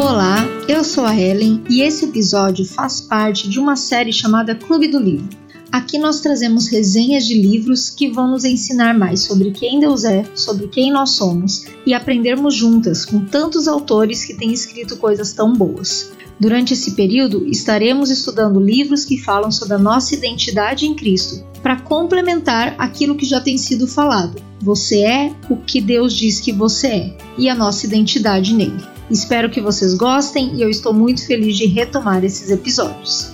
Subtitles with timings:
[0.00, 4.86] Olá, eu sou a Ellen e esse episódio faz parte de uma série chamada Clube
[4.86, 5.28] do Livro.
[5.72, 10.24] Aqui nós trazemos resenhas de livros que vão nos ensinar mais sobre quem Deus é,
[10.36, 15.52] sobre quem nós somos e aprendermos juntas com tantos autores que têm escrito coisas tão
[15.52, 16.12] boas.
[16.38, 21.80] Durante esse período, estaremos estudando livros que falam sobre a nossa identidade em Cristo, para
[21.80, 24.40] complementar aquilo que já tem sido falado.
[24.60, 28.97] Você é o que Deus diz que você é e a nossa identidade nele.
[29.10, 33.32] Espero que vocês gostem e eu estou muito feliz de retomar esses episódios.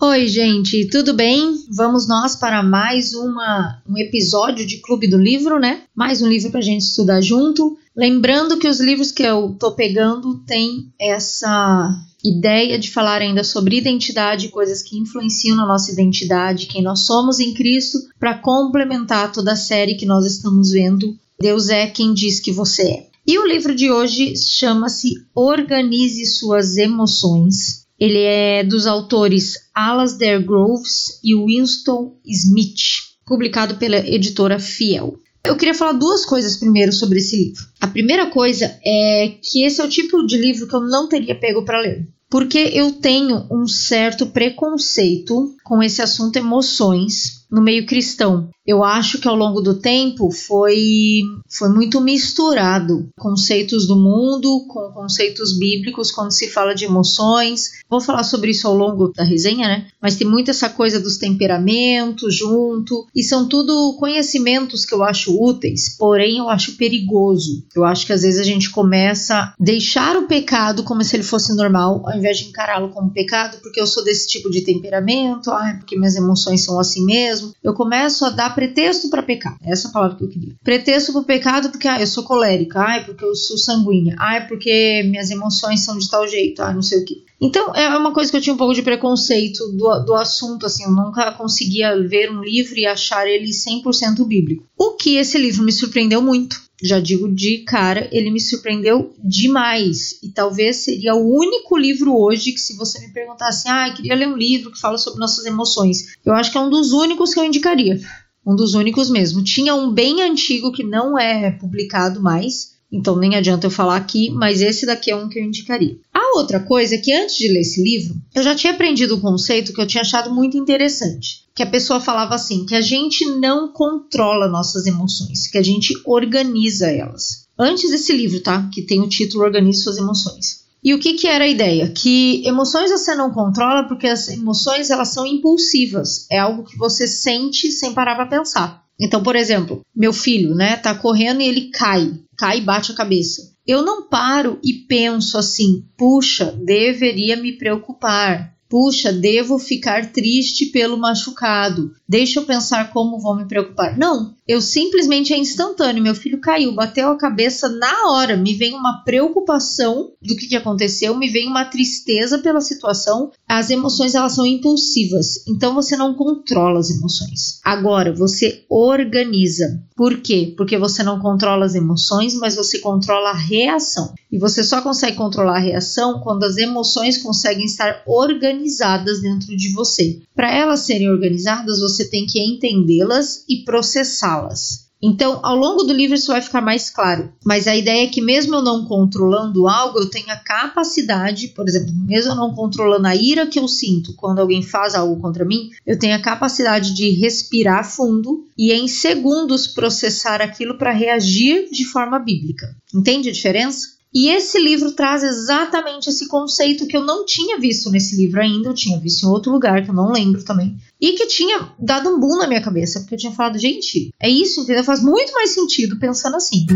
[0.00, 1.56] Oi, gente, tudo bem?
[1.70, 5.82] Vamos nós para mais uma, um episódio de Clube do Livro, né?
[5.94, 7.76] Mais um livro para a gente estudar junto.
[7.94, 13.78] Lembrando que os livros que eu tô pegando têm essa ideia de falar ainda sobre
[13.78, 19.52] identidade, coisas que influenciam na nossa identidade, quem nós somos em Cristo, para complementar toda
[19.52, 21.16] a série que nós estamos vendo.
[21.40, 23.06] Deus é quem diz que você é.
[23.26, 31.20] E o livro de hoje chama-se Organize Suas Emoções ele é dos autores Alasdair Groves
[31.22, 32.80] e Winston Smith,
[33.26, 35.18] publicado pela editora Fiel.
[35.44, 37.64] Eu queria falar duas coisas primeiro sobre esse livro.
[37.80, 41.34] A primeira coisa é que esse é o tipo de livro que eu não teria
[41.34, 42.06] pego para ler.
[42.28, 48.48] Porque eu tenho um certo preconceito com esse assunto emoções no meio cristão.
[48.66, 54.92] Eu acho que ao longo do tempo foi, foi muito misturado conceitos do mundo com
[54.92, 57.80] conceitos bíblicos quando se fala de emoções.
[57.88, 59.86] Vou falar sobre isso ao longo da resenha, né?
[60.00, 65.36] Mas tem muito essa coisa dos temperamentos junto, e são tudo conhecimentos que eu acho
[65.42, 67.64] úteis, porém eu acho perigoso.
[67.74, 71.22] Eu acho que às vezes a gente começa a deixar o pecado como se ele
[71.22, 75.50] fosse normal, ao invés de encará-lo como pecado, porque eu sou desse tipo de temperamento,
[75.50, 77.39] ah, porque minhas emoções são assim mesmo.
[77.62, 79.56] Eu começo a dar pretexto para pecar.
[79.62, 80.54] Essa é a palavra que eu queria.
[80.62, 85.02] Pretexto para pecado porque ah, eu sou colérica, ah, porque eu sou sanguínea, ah, porque
[85.04, 87.24] minhas emoções são de tal jeito, ah, não sei o que.
[87.40, 90.84] Então, é uma coisa que eu tinha um pouco de preconceito do, do assunto, assim,
[90.84, 94.64] eu nunca conseguia ver um livro e achar ele 100% bíblico.
[94.76, 96.60] O que esse livro me surpreendeu muito.
[96.82, 100.18] Já digo de cara, ele me surpreendeu demais.
[100.22, 104.28] E talvez seria o único livro hoje que, se você me perguntasse, ah, queria ler
[104.28, 107.40] um livro que fala sobre nossas emoções, eu acho que é um dos únicos que
[107.40, 108.00] eu indicaria.
[108.46, 109.44] Um dos únicos mesmo.
[109.44, 114.30] Tinha um bem antigo que não é publicado mais, então nem adianta eu falar aqui,
[114.30, 115.96] mas esse daqui é um que eu indicaria.
[116.12, 119.20] A outra coisa é que antes de ler esse livro, eu já tinha aprendido um
[119.20, 121.44] conceito que eu tinha achado muito interessante.
[121.54, 125.94] Que a pessoa falava assim: que a gente não controla nossas emoções, que a gente
[126.04, 127.46] organiza elas.
[127.58, 128.68] Antes desse livro, tá?
[128.72, 130.60] Que tem o título Organize Suas Emoções.
[130.82, 131.90] E o que, que era a ideia?
[131.90, 136.26] Que emoções você não controla porque as emoções elas são impulsivas.
[136.30, 138.79] É algo que você sente sem parar para pensar.
[139.00, 142.94] Então, por exemplo, meu filho, né, tá correndo e ele cai, cai e bate a
[142.94, 143.50] cabeça.
[143.66, 148.54] Eu não paro e penso assim, puxa, deveria me preocupar.
[148.68, 151.92] Puxa, devo ficar triste pelo machucado.
[152.10, 153.96] Deixa eu pensar como vou me preocupar.
[153.96, 156.02] Não, eu simplesmente é instantâneo.
[156.02, 158.36] Meu filho caiu, bateu a cabeça na hora.
[158.36, 163.30] Me vem uma preocupação do que, que aconteceu, me vem uma tristeza pela situação.
[163.48, 167.60] As emoções elas são impulsivas, então você não controla as emoções.
[167.64, 169.80] Agora você organiza.
[169.94, 170.52] Por quê?
[170.56, 174.12] Porque você não controla as emoções, mas você controla a reação.
[174.32, 179.72] E você só consegue controlar a reação quando as emoções conseguem estar organizadas dentro de
[179.72, 180.20] você.
[180.34, 184.90] Para elas serem organizadas, você tem que entendê-las e processá-las.
[185.02, 187.32] Então, ao longo do livro isso vai ficar mais claro.
[187.44, 191.66] Mas a ideia é que, mesmo eu não controlando algo, eu tenho a capacidade, por
[191.66, 195.44] exemplo, mesmo eu não controlando a ira que eu sinto quando alguém faz algo contra
[195.44, 201.70] mim, eu tenho a capacidade de respirar fundo e, em segundos, processar aquilo para reagir
[201.70, 202.76] de forma bíblica.
[202.94, 204.00] Entende a diferença?
[204.12, 208.68] E esse livro traz exatamente esse conceito que eu não tinha visto nesse livro ainda,
[208.68, 210.76] eu tinha visto em outro lugar, que eu não lembro também.
[211.00, 214.28] E que tinha dado um boom na minha cabeça, porque eu tinha falado, gente, é
[214.28, 214.84] isso, entendeu?
[214.84, 216.66] Faz muito mais sentido pensando assim.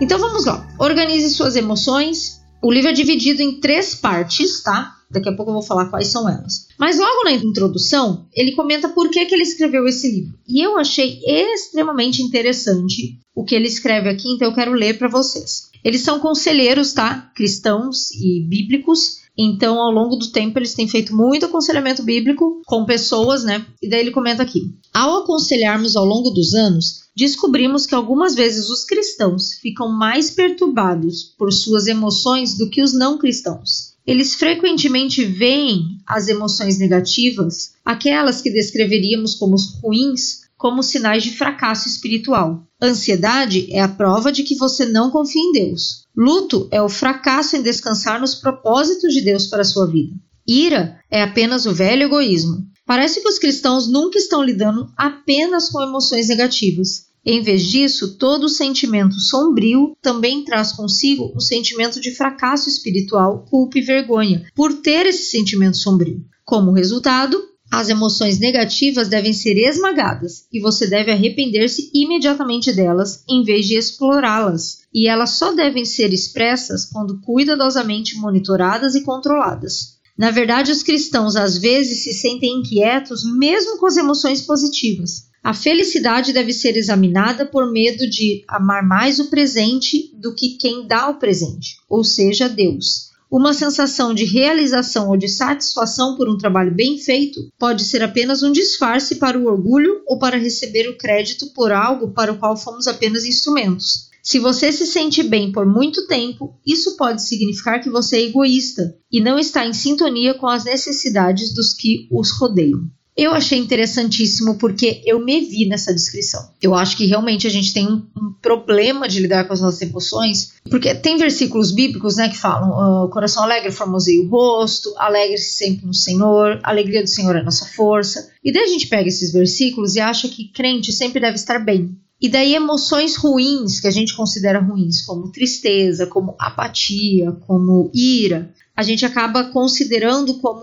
[0.00, 0.66] Então vamos lá.
[0.78, 2.43] Organize suas emoções.
[2.64, 4.96] O livro é dividido em três partes, tá?
[5.10, 6.66] Daqui a pouco eu vou falar quais são elas.
[6.78, 10.32] Mas logo na introdução, ele comenta por que, que ele escreveu esse livro.
[10.48, 15.08] E eu achei extremamente interessante o que ele escreve aqui, então eu quero ler para
[15.08, 15.68] vocês.
[15.84, 17.30] Eles são conselheiros, tá?
[17.36, 19.18] Cristãos e bíblicos.
[19.36, 23.66] Então, ao longo do tempo, eles têm feito muito aconselhamento bíblico com pessoas, né?
[23.82, 24.60] E daí ele comenta aqui:
[24.92, 31.24] Ao aconselharmos ao longo dos anos, descobrimos que algumas vezes os cristãos ficam mais perturbados
[31.36, 33.94] por suas emoções do que os não cristãos.
[34.06, 41.88] eles frequentemente veem as emoções negativas, aquelas que descreveríamos como ruins, como sinais de fracasso
[41.88, 42.62] espiritual.
[42.84, 46.04] Ansiedade é a prova de que você não confia em Deus.
[46.16, 50.14] Luto é o fracasso em descansar nos propósitos de Deus para a sua vida.
[50.46, 52.66] Ira é apenas o velho egoísmo.
[52.86, 57.06] Parece que os cristãos nunca estão lidando apenas com emoções negativas.
[57.24, 63.78] Em vez disso, todo sentimento sombrio também traz consigo um sentimento de fracasso espiritual, culpa
[63.78, 66.22] e vergonha por ter esse sentimento sombrio.
[66.44, 67.42] Como resultado,
[67.78, 73.74] as emoções negativas devem ser esmagadas e você deve arrepender-se imediatamente delas em vez de
[73.74, 74.84] explorá-las.
[74.94, 79.94] E elas só devem ser expressas quando cuidadosamente monitoradas e controladas.
[80.16, 85.24] Na verdade, os cristãos às vezes se sentem inquietos mesmo com as emoções positivas.
[85.42, 90.86] A felicidade deve ser examinada por medo de amar mais o presente do que quem
[90.86, 93.12] dá o presente, ou seja, Deus.
[93.36, 98.44] Uma sensação de realização ou de satisfação por um trabalho bem feito pode ser apenas
[98.44, 102.56] um disfarce para o orgulho ou para receber o crédito por algo para o qual
[102.56, 104.08] fomos apenas instrumentos.
[104.22, 108.96] Se você se sente bem por muito tempo, isso pode significar que você é egoísta
[109.10, 112.88] e não está em sintonia com as necessidades dos que os rodeiam.
[113.16, 116.50] Eu achei interessantíssimo porque eu me vi nessa descrição.
[116.60, 119.82] Eu acho que realmente a gente tem um, um problema de lidar com as nossas
[119.82, 124.92] emoções, porque tem versículos bíblicos né, que falam: uh, o coração alegre formoseia o rosto,
[124.96, 128.32] alegre-se sempre no Senhor, a alegria do Senhor é nossa força.
[128.42, 131.96] E daí a gente pega esses versículos e acha que crente sempre deve estar bem.
[132.20, 138.52] E daí emoções ruins que a gente considera ruins, como tristeza, como apatia, como ira,
[138.76, 140.62] a gente acaba considerando como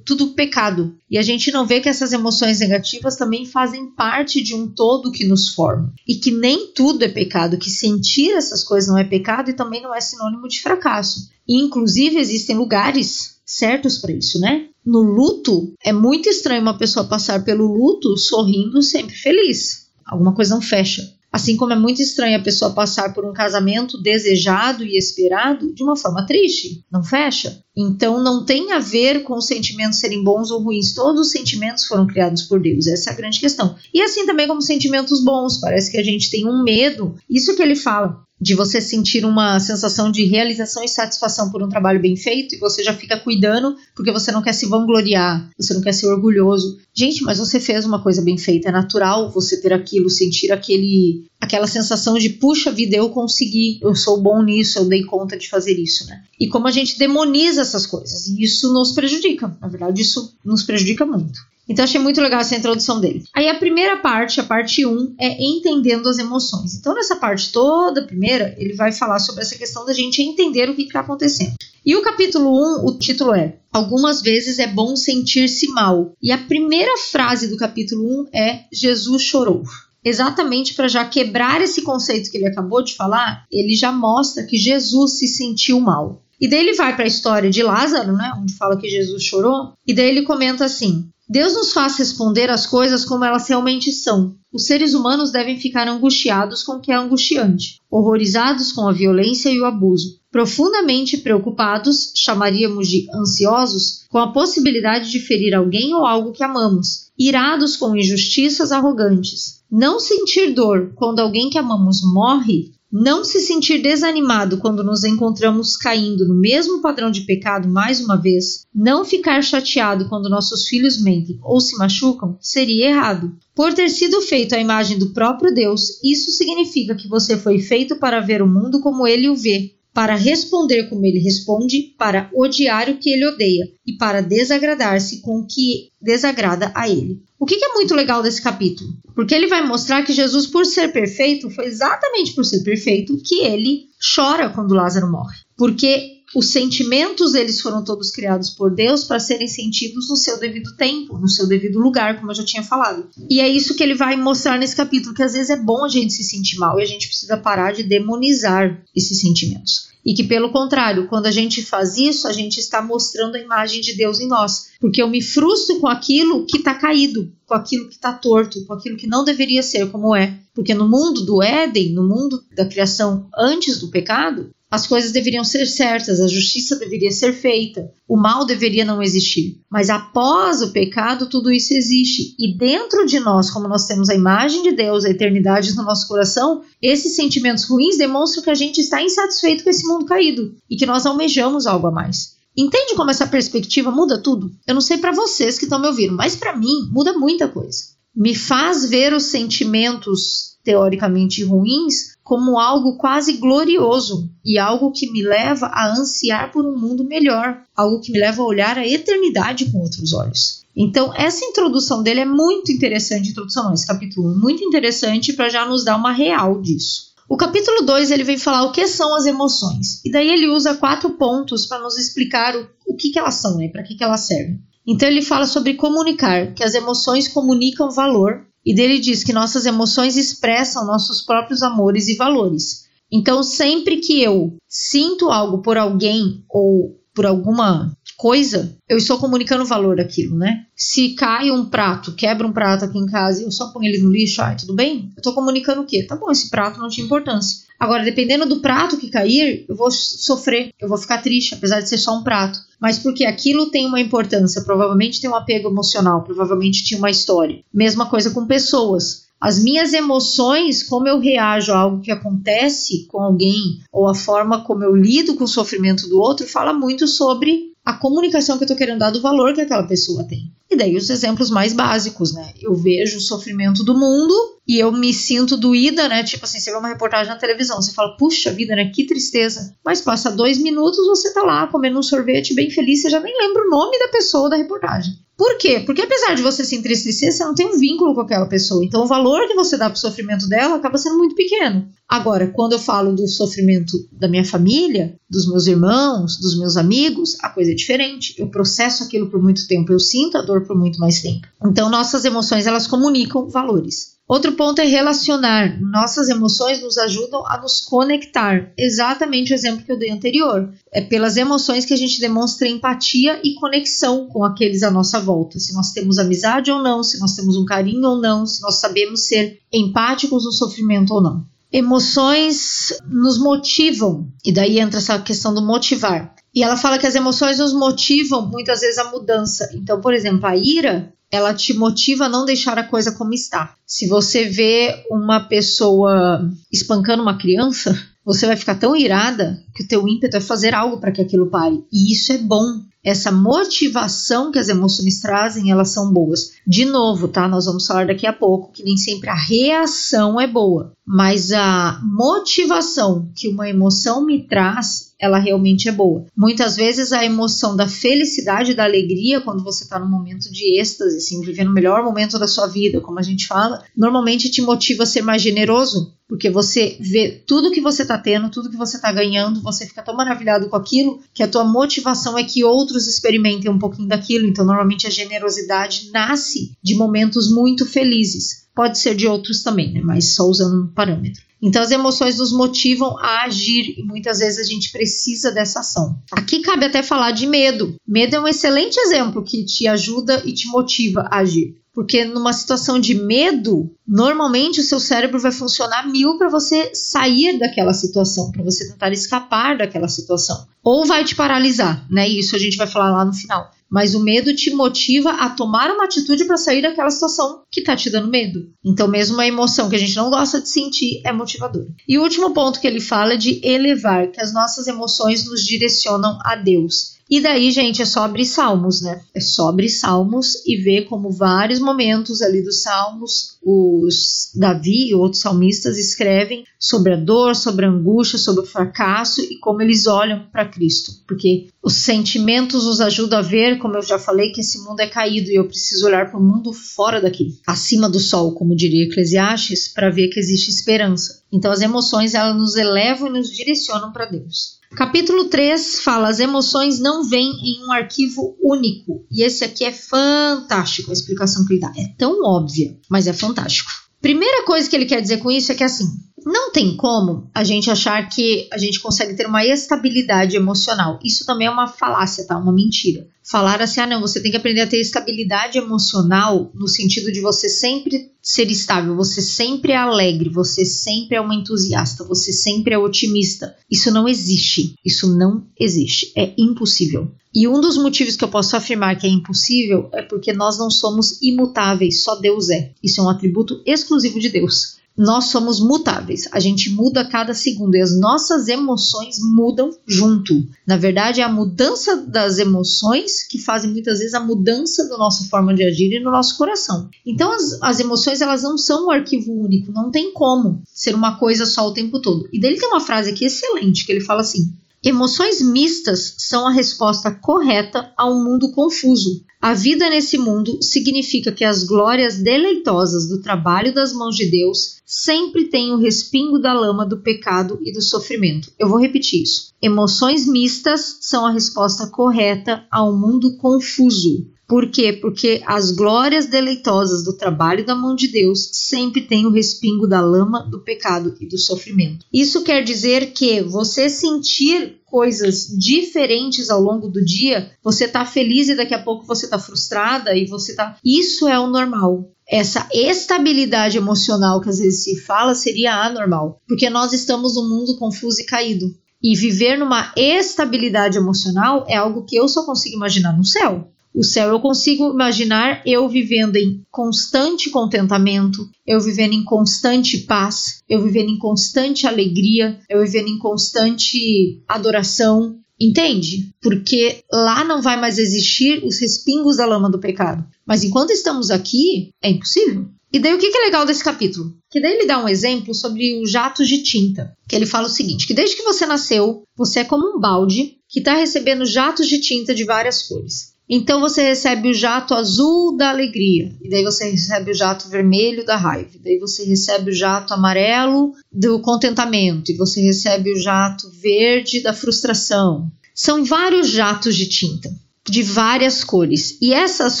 [0.04, 0.96] tudo pecado.
[1.10, 5.12] E a gente não vê que essas emoções negativas também fazem parte de um todo
[5.12, 5.92] que nos forma.
[6.06, 9.82] E que nem tudo é pecado, que sentir essas coisas não é pecado e também
[9.82, 11.30] não é sinônimo de fracasso.
[11.46, 14.68] E inclusive existem lugares certos para isso, né?
[14.84, 19.88] No luto, é muito estranho uma pessoa passar pelo luto sorrindo sempre feliz.
[20.04, 21.02] Alguma coisa não fecha.
[21.32, 25.82] Assim como é muito estranho a pessoa passar por um casamento desejado e esperado de
[25.82, 27.64] uma forma triste, não fecha?
[27.74, 31.86] Então não tem a ver com os sentimentos serem bons ou ruins, todos os sentimentos
[31.86, 33.74] foram criados por Deus, essa é a grande questão.
[33.94, 37.62] E assim também como sentimentos bons, parece que a gente tem um medo, isso que
[37.62, 42.16] ele fala, de você sentir uma sensação de realização e satisfação por um trabalho bem
[42.16, 45.92] feito e você já fica cuidando porque você não quer se vangloriar, você não quer
[45.92, 46.80] ser orgulhoso.
[46.92, 51.24] Gente, mas você fez uma coisa bem feita, é natural você ter aquilo, sentir aquele
[51.40, 55.48] aquela sensação de puxa vida, eu consegui, eu sou bom nisso, eu dei conta de
[55.48, 56.22] fazer isso, né?
[56.38, 59.56] E como a gente demoniza essas coisas, e isso nos prejudica.
[59.60, 61.40] Na verdade, isso nos prejudica muito.
[61.68, 63.24] Então achei muito legal essa introdução dele.
[63.34, 66.74] Aí a primeira parte, a parte 1, é entendendo as emoções.
[66.74, 70.74] Então nessa parte toda, primeira, ele vai falar sobre essa questão da gente entender o
[70.74, 71.54] que está acontecendo.
[71.84, 76.12] E o capítulo 1, o título é Algumas vezes é bom sentir-se mal.
[76.22, 79.62] E a primeira frase do capítulo 1 é Jesus chorou.
[80.04, 84.56] Exatamente para já quebrar esse conceito que ele acabou de falar, ele já mostra que
[84.56, 86.22] Jesus se sentiu mal.
[86.40, 89.74] E daí ele vai para a história de Lázaro, né, onde fala que Jesus chorou,
[89.86, 94.36] e daí ele comenta assim: Deus nos faz responder as coisas como elas realmente são.
[94.52, 99.48] Os seres humanos devem ficar angustiados com o que é angustiante, horrorizados com a violência
[99.48, 106.04] e o abuso, profundamente preocupados, chamaríamos de ansiosos, com a possibilidade de ferir alguém ou
[106.04, 109.62] algo que amamos, irados com injustiças arrogantes.
[109.70, 115.76] Não sentir dor quando alguém que amamos morre não se sentir desanimado quando nos encontramos
[115.78, 121.02] caindo no mesmo padrão de pecado mais uma vez, não ficar chateado quando nossos filhos
[121.02, 123.34] mentem ou se machucam, seria errado.
[123.54, 127.96] Por ter sido feito à imagem do próprio Deus, isso significa que você foi feito
[127.96, 132.88] para ver o mundo como ele o vê, para responder como ele responde, para odiar
[132.88, 137.22] o que ele odeia e para desagradar-se com o que desagrada a ele.
[137.38, 138.90] O que é muito legal desse capítulo?
[139.14, 143.40] Porque ele vai mostrar que Jesus, por ser perfeito, foi exatamente por ser perfeito que
[143.40, 145.36] ele chora quando Lázaro morre.
[145.56, 150.74] Porque os sentimentos eles foram todos criados por Deus para serem sentidos no seu devido
[150.76, 153.06] tempo, no seu devido lugar, como eu já tinha falado.
[153.28, 155.88] E é isso que ele vai mostrar nesse capítulo, que às vezes é bom a
[155.88, 159.92] gente se sentir mal e a gente precisa parar de demonizar esses sentimentos.
[160.04, 163.80] E que, pelo contrário, quando a gente faz isso, a gente está mostrando a imagem
[163.80, 164.70] de Deus em nós.
[164.80, 168.72] Porque eu me frustro com aquilo que está caído, com aquilo que está torto, com
[168.72, 170.40] aquilo que não deveria ser como é.
[170.54, 175.44] Porque no mundo do Éden, no mundo da criação antes do pecado, as coisas deveriam
[175.44, 179.60] ser certas, a justiça deveria ser feita, o mal deveria não existir.
[179.70, 182.34] Mas após o pecado, tudo isso existe.
[182.38, 186.08] E dentro de nós, como nós temos a imagem de Deus, a eternidade no nosso
[186.08, 190.74] coração, esses sentimentos ruins demonstram que a gente está insatisfeito com esse mundo caído e
[190.74, 192.36] que nós almejamos algo a mais.
[192.56, 194.50] Entende como essa perspectiva muda tudo?
[194.66, 197.92] Eu não sei para vocês que estão me ouvindo, mas para mim muda muita coisa.
[198.16, 205.22] Me faz ver os sentimentos teoricamente ruins como algo quase glorioso e algo que me
[205.22, 209.70] leva a ansiar por um mundo melhor, algo que me leva a olhar a eternidade
[209.70, 210.62] com outros olhos.
[210.74, 215.66] Então, essa introdução dele é muito interessante, introdução esse capítulo é muito interessante para já
[215.66, 217.12] nos dar uma real disso.
[217.28, 220.04] O capítulo 2 ele vem falar o que são as emoções.
[220.04, 223.56] E daí ele usa quatro pontos para nos explicar o, o que, que elas são,
[223.56, 223.68] né?
[223.68, 224.60] para que, que elas servem.
[224.86, 229.66] Então ele fala sobre comunicar, que as emoções comunicam valor, e dele diz que nossas
[229.66, 232.86] emoções expressam nossos próprios amores e valores.
[233.10, 239.64] Então, sempre que eu sinto algo por alguém ou por alguma coisa, eu estou comunicando
[239.64, 240.66] valor daquilo, né?
[240.76, 244.02] Se cai um prato, quebra um prato aqui em casa e eu só ponho ele
[244.02, 245.10] no lixo, ai, tudo bem?
[245.16, 246.04] Eu estou comunicando o quê?
[246.04, 247.66] Tá bom, esse prato não tinha importância.
[247.78, 251.88] Agora, dependendo do prato que cair, eu vou sofrer, eu vou ficar triste, apesar de
[251.88, 252.60] ser só um prato.
[252.80, 257.64] Mas porque aquilo tem uma importância, provavelmente tem um apego emocional, provavelmente tinha uma história.
[257.74, 259.24] Mesma coisa com pessoas.
[259.42, 264.62] As minhas emoções, como eu reajo a algo que acontece com alguém, ou a forma
[264.62, 268.66] como eu lido com o sofrimento do outro, fala muito sobre a comunicação que eu
[268.66, 270.48] estou querendo dar do valor que aquela pessoa tem.
[270.72, 272.54] E daí os exemplos mais básicos, né?
[272.58, 274.32] Eu vejo o sofrimento do mundo
[274.66, 276.24] e eu me sinto doída, né?
[276.24, 278.90] Tipo assim, você vê uma reportagem na televisão, você fala, puxa vida, né?
[278.90, 279.76] Que tristeza.
[279.84, 283.36] Mas passa dois minutos, você tá lá comendo um sorvete bem feliz, você já nem
[283.36, 285.12] lembra o nome da pessoa da reportagem.
[285.36, 285.80] Por quê?
[285.80, 288.84] Porque apesar de você se entristecer, você não tem um vínculo com aquela pessoa.
[288.84, 291.88] Então o valor que você dá pro sofrimento dela acaba sendo muito pequeno.
[292.08, 297.36] Agora, quando eu falo do sofrimento da minha família, dos meus irmãos, dos meus amigos,
[297.40, 298.34] a coisa é diferente.
[298.38, 301.46] Eu processo aquilo por muito tempo, eu sinto a dor por muito mais tempo.
[301.64, 304.12] Então nossas emoções, elas comunicam valores.
[304.32, 305.78] Outro ponto é relacionar.
[305.80, 308.72] Nossas emoções nos ajudam a nos conectar.
[308.78, 310.72] Exatamente o exemplo que eu dei anterior.
[310.90, 315.58] É pelas emoções que a gente demonstra empatia e conexão com aqueles à nossa volta.
[315.58, 318.76] Se nós temos amizade ou não, se nós temos um carinho ou não, se nós
[318.76, 321.44] sabemos ser empáticos no sofrimento ou não.
[321.70, 326.34] Emoções nos motivam, e daí entra essa questão do motivar.
[326.54, 329.70] E ela fala que as emoções nos motivam muitas vezes a mudança.
[329.74, 333.74] Então, por exemplo, a ira ela te motiva a não deixar a coisa como está.
[333.86, 339.88] Se você vê uma pessoa espancando uma criança, você vai ficar tão irada que o
[339.88, 341.82] teu ímpeto é fazer algo para que aquilo pare.
[341.90, 342.82] E isso é bom.
[343.02, 346.52] Essa motivação que as emoções trazem, elas são boas.
[346.64, 347.48] De novo, tá?
[347.48, 351.98] Nós vamos falar daqui a pouco que nem sempre a reação é boa, mas a
[352.04, 356.26] motivação que uma emoção me traz ela realmente é boa.
[356.36, 361.18] Muitas vezes a emoção da felicidade, da alegria, quando você está num momento de êxtase,
[361.18, 365.04] assim, vivendo o melhor momento da sua vida, como a gente fala, normalmente te motiva
[365.04, 368.96] a ser mais generoso, porque você vê tudo que você está tendo, tudo que você
[368.96, 373.06] está ganhando, você fica tão maravilhado com aquilo que a tua motivação é que outros
[373.06, 374.46] experimentem um pouquinho daquilo.
[374.46, 378.66] Então, normalmente a generosidade nasce de momentos muito felizes.
[378.74, 380.00] Pode ser de outros também, né?
[380.02, 381.42] Mas só usando um parâmetro.
[381.60, 386.18] Então, as emoções nos motivam a agir e muitas vezes a gente precisa dessa ação.
[386.32, 387.94] Aqui cabe até falar de medo.
[388.08, 391.76] Medo é um excelente exemplo que te ajuda e te motiva a agir.
[391.94, 397.58] Porque numa situação de medo, normalmente o seu cérebro vai funcionar mil para você sair
[397.58, 400.66] daquela situação, para você tentar escapar daquela situação.
[400.82, 402.28] Ou vai te paralisar, né?
[402.28, 405.90] Isso a gente vai falar lá no final mas o medo te motiva a tomar
[405.90, 408.70] uma atitude para sair daquela situação que está te dando medo.
[408.82, 411.88] Então, mesmo uma emoção que a gente não gosta de sentir é motivadora.
[412.08, 415.62] E o último ponto que ele fala é de elevar, que as nossas emoções nos
[415.62, 417.18] direcionam a Deus.
[417.32, 419.22] E daí, gente, é só abrir Salmos, né?
[419.34, 425.14] É só abrir Salmos e ver como vários momentos ali dos Salmos, os Davi e
[425.14, 430.06] outros salmistas escrevem sobre a dor, sobre a angústia, sobre o fracasso e como eles
[430.06, 431.10] olham para Cristo.
[431.26, 435.06] Porque os sentimentos nos ajudam a ver, como eu já falei, que esse mundo é
[435.06, 439.06] caído e eu preciso olhar para o mundo fora daqui, acima do sol, como diria
[439.06, 441.42] Eclesiastes, para ver que existe esperança.
[441.50, 444.81] Então as emoções elas nos elevam e nos direcionam para Deus.
[444.96, 449.26] Capítulo 3 fala: as emoções não vêm em um arquivo único.
[449.30, 451.92] E esse aqui é fantástico, a explicação que ele dá.
[451.96, 453.90] É tão óbvia, mas é fantástico.
[454.20, 456.06] Primeira coisa que ele quer dizer com isso é que assim,
[456.44, 461.18] não tem como a gente achar que a gente consegue ter uma estabilidade emocional.
[461.24, 462.56] Isso também é uma falácia, tá?
[462.56, 463.26] Uma mentira.
[463.44, 467.40] Falar assim, ah, não, você tem que aprender a ter estabilidade emocional no sentido de
[467.40, 472.94] você sempre ser estável, você sempre é alegre, você sempre é uma entusiasta, você sempre
[472.94, 473.76] é otimista.
[473.90, 474.94] Isso não existe.
[475.04, 476.32] Isso não existe.
[476.36, 477.30] É impossível.
[477.54, 480.90] E um dos motivos que eu posso afirmar que é impossível é porque nós não
[480.90, 482.92] somos imutáveis, só Deus é.
[483.02, 485.01] Isso é um atributo exclusivo de Deus.
[485.16, 490.66] Nós somos mutáveis, a gente muda a cada segundo e as nossas emoções mudam junto.
[490.86, 495.44] Na verdade, é a mudança das emoções que fazem muitas vezes a mudança da nossa
[495.44, 497.08] forma de agir e no nosso coração.
[497.26, 501.36] Então, as, as emoções elas não são um arquivo único, não tem como ser uma
[501.38, 502.48] coisa só o tempo todo.
[502.52, 504.72] E dele tem uma frase aqui excelente que ele fala assim:
[505.04, 509.44] Emoções mistas são a resposta correta a um mundo confuso.
[509.62, 514.96] A vida nesse mundo significa que as glórias deleitosas do trabalho das mãos de Deus
[515.06, 518.72] sempre têm o respingo da lama do pecado e do sofrimento.
[518.76, 519.72] Eu vou repetir isso.
[519.80, 524.48] Emoções mistas são a resposta correta a um mundo confuso.
[524.72, 525.12] Por quê?
[525.12, 530.22] Porque as glórias deleitosas do trabalho da mão de Deus sempre têm o respingo da
[530.22, 532.24] lama do pecado e do sofrimento.
[532.32, 538.70] Isso quer dizer que você sentir coisas diferentes ao longo do dia, você tá feliz
[538.70, 540.96] e daqui a pouco você tá frustrada e você tá.
[541.04, 542.30] Isso é o normal.
[542.48, 547.98] Essa estabilidade emocional que às vezes se fala seria anormal, porque nós estamos num mundo
[547.98, 548.86] confuso e caído.
[549.22, 553.91] E viver numa estabilidade emocional é algo que eu só consigo imaginar no céu.
[554.14, 560.82] O céu eu consigo imaginar eu vivendo em constante contentamento, eu vivendo em constante paz,
[560.88, 566.52] eu vivendo em constante alegria, eu vivendo em constante adoração, Entende?
[566.60, 570.46] Porque lá não vai mais existir os respingos da lama do pecado.
[570.64, 572.88] Mas enquanto estamos aqui, é impossível.
[573.12, 574.56] E daí o que é legal desse capítulo?
[574.70, 577.36] Que daí ele dá um exemplo sobre os jatos de tinta.
[577.48, 580.76] Que ele fala o seguinte: que desde que você nasceu, você é como um balde
[580.88, 583.51] que está recebendo jatos de tinta de várias cores.
[583.68, 588.44] Então você recebe o jato azul da alegria, e daí você recebe o jato vermelho
[588.44, 593.38] da raiva, e daí você recebe o jato amarelo do contentamento, e você recebe o
[593.38, 595.70] jato verde da frustração.
[595.94, 597.70] São vários jatos de tinta
[598.08, 599.38] de várias cores.
[599.40, 600.00] E essas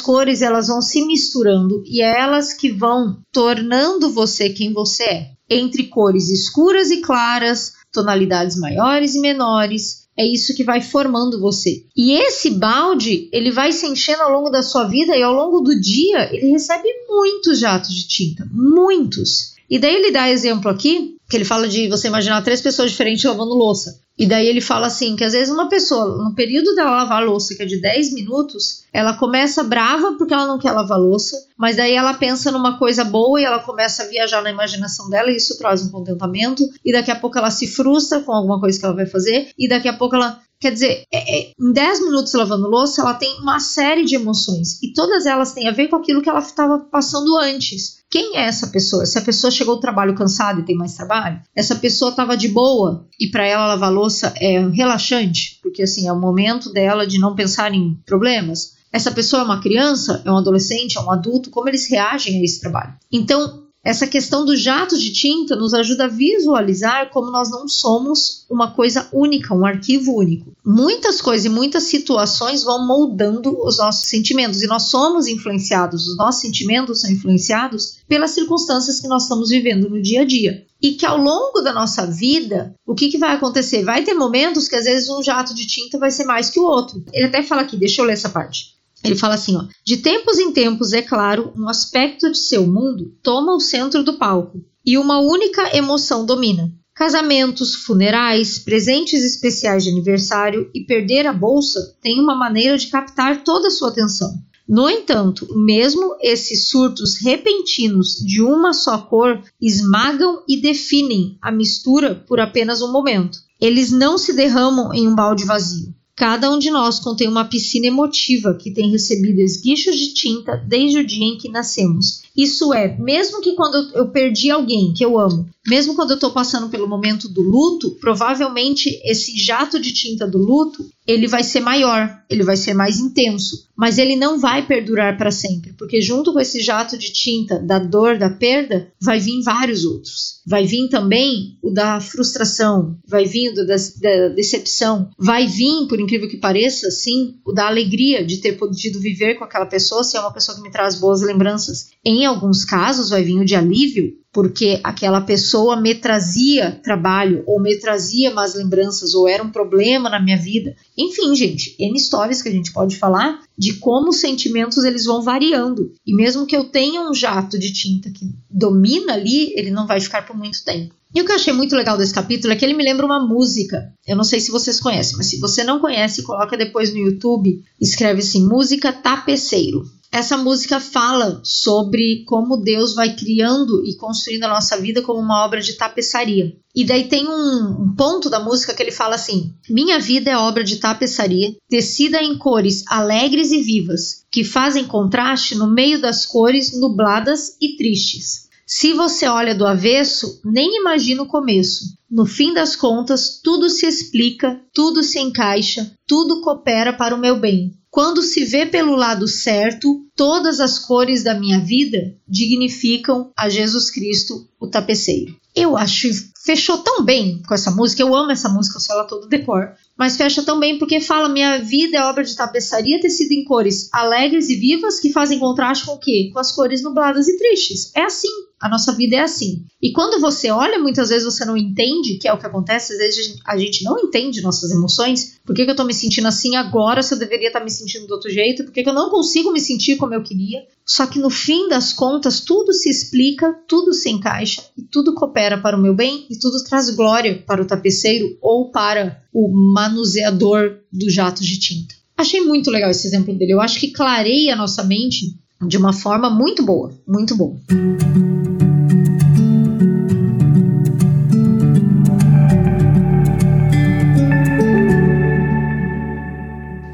[0.00, 5.30] cores elas vão se misturando e é elas que vão tornando você quem você é.
[5.48, 11.84] Entre cores escuras e claras, tonalidades maiores e menores, é isso que vai formando você.
[11.96, 15.60] E esse balde, ele vai se enchendo ao longo da sua vida e ao longo
[15.60, 19.52] do dia ele recebe muitos jatos de tinta, muitos.
[19.68, 23.24] E daí ele dá exemplo aqui, que ele fala de você imaginar três pessoas diferentes
[23.24, 24.00] lavando louça.
[24.18, 27.54] E daí ele fala assim, que às vezes uma pessoa, no período dela lavar louça,
[27.54, 31.76] que é de 10 minutos, ela começa brava porque ela não quer lavar louça, mas
[31.76, 35.36] daí ela pensa numa coisa boa e ela começa a viajar na imaginação dela e
[35.36, 38.84] isso traz um contentamento, e daqui a pouco ela se frustra com alguma coisa que
[38.84, 42.32] ela vai fazer, e daqui a pouco ela Quer dizer, é, é, em 10 minutos
[42.34, 45.96] lavando louça, ela tem uma série de emoções e todas elas têm a ver com
[45.96, 47.96] aquilo que ela estava passando antes.
[48.12, 49.04] Quem é essa pessoa?
[49.04, 51.40] Essa pessoa chegou ao trabalho cansada e tem mais trabalho?
[51.56, 56.12] Essa pessoa estava de boa e para ela lavar louça é relaxante, porque assim é
[56.12, 58.76] o momento dela de não pensar em problemas.
[58.92, 62.44] Essa pessoa é uma criança, é um adolescente, é um adulto, como eles reagem a
[62.44, 62.92] esse trabalho?
[63.10, 68.46] Então, essa questão do jato de tinta nos ajuda a visualizar como nós não somos
[68.48, 70.52] uma coisa única, um arquivo único.
[70.64, 76.16] Muitas coisas e muitas situações vão moldando os nossos sentimentos e nós somos influenciados, os
[76.16, 80.64] nossos sentimentos são influenciados pelas circunstâncias que nós estamos vivendo no dia a dia.
[80.80, 83.82] E que ao longo da nossa vida, o que, que vai acontecer?
[83.82, 86.64] Vai ter momentos que às vezes um jato de tinta vai ser mais que o
[86.64, 87.04] outro.
[87.12, 88.80] Ele até fala aqui, deixa eu ler essa parte.
[89.04, 93.12] Ele fala assim, ó: De tempos em tempos, é claro, um aspecto de seu mundo
[93.22, 96.70] toma o centro do palco e uma única emoção domina.
[96.94, 103.42] Casamentos, funerais, presentes especiais de aniversário e perder a bolsa têm uma maneira de captar
[103.42, 104.32] toda a sua atenção.
[104.68, 112.14] No entanto, mesmo esses surtos repentinos de uma só cor esmagam e definem a mistura
[112.14, 113.38] por apenas um momento.
[113.60, 115.92] Eles não se derramam em um balde vazio.
[116.14, 120.98] Cada um de nós contém uma piscina emotiva que tem recebido esguichos de tinta desde
[120.98, 122.22] o dia em que nascemos.
[122.36, 126.30] Isso é, mesmo que quando eu perdi alguém que eu amo, mesmo quando eu estou
[126.30, 131.60] passando pelo momento do luto, provavelmente esse jato de tinta do luto ele vai ser
[131.60, 136.32] maior, ele vai ser mais intenso, mas ele não vai perdurar para sempre, porque junto
[136.32, 140.40] com esse jato de tinta da dor, da perda, vai vir vários outros.
[140.46, 146.00] Vai vir também o da frustração, vai vir o da, da decepção, vai vir, por
[146.00, 150.16] incrível que pareça, sim, o da alegria de ter podido viver com aquela pessoa, se
[150.16, 151.90] é uma pessoa que me traz boas lembranças.
[152.04, 157.60] Em alguns casos, vai vir o de alívio, porque aquela pessoa me trazia trabalho, ou
[157.60, 160.74] me trazia más lembranças, ou era um problema na minha vida.
[160.96, 165.20] Enfim, gente, N histórias que a gente pode falar de como os sentimentos eles vão
[165.20, 165.92] variando.
[166.06, 170.00] E mesmo que eu tenha um jato de tinta que domina ali, ele não vai
[170.00, 170.94] ficar por muito tempo.
[171.14, 173.26] E o que eu achei muito legal desse capítulo é que ele me lembra uma
[173.26, 173.92] música.
[174.06, 177.62] Eu não sei se vocês conhecem, mas se você não conhece, coloca depois no YouTube,
[177.80, 179.84] escreve assim: música tapeceiro.
[180.12, 185.42] Essa música fala sobre como Deus vai criando e construindo a nossa vida como uma
[185.42, 186.54] obra de tapeçaria.
[186.74, 190.36] E daí tem um, um, ponto da música que ele fala assim: Minha vida é
[190.36, 196.26] obra de tapeçaria, tecida em cores alegres e vivas, que fazem contraste no meio das
[196.26, 198.51] cores nubladas e tristes.
[198.74, 201.94] Se você olha do avesso, nem imagina o começo.
[202.10, 207.38] No fim das contas, tudo se explica, tudo se encaixa, tudo coopera para o meu
[207.38, 207.74] bem.
[207.90, 213.90] Quando se vê pelo lado certo, todas as cores da minha vida dignificam a Jesus
[213.90, 215.36] Cristo, o tapeceiro.
[215.54, 216.08] Eu acho
[216.42, 218.02] fechou tão bem com essa música.
[218.02, 219.74] Eu amo essa música, eu sei ela todo decor.
[219.96, 223.88] Mas fecha tão bem porque fala: minha vida é obra de tapeçaria tecida em cores
[223.92, 226.30] alegres e vivas que fazem contraste com o quê?
[226.32, 227.92] Com as cores nubladas e tristes.
[227.94, 228.28] É assim.
[228.62, 229.64] A nossa vida é assim.
[229.82, 232.98] E quando você olha, muitas vezes você não entende, que é o que acontece, às
[233.00, 235.40] vezes a gente não entende nossas emoções.
[235.44, 237.70] Por que, que eu tô me sentindo assim agora se eu deveria estar tá me
[237.72, 238.62] sentindo do outro jeito?
[238.62, 240.60] Por que, que eu não consigo me sentir como eu queria?
[240.86, 245.58] Só que no fim das contas, tudo se explica, tudo se encaixa e tudo coopera
[245.58, 250.78] para o meu bem e tudo traz glória para o tapeceiro ou para o manuseador
[250.92, 251.96] do jato de tinta.
[252.16, 253.54] Achei muito legal esse exemplo dele.
[253.54, 257.56] Eu acho que clareia a nossa mente de uma forma muito boa, muito boa.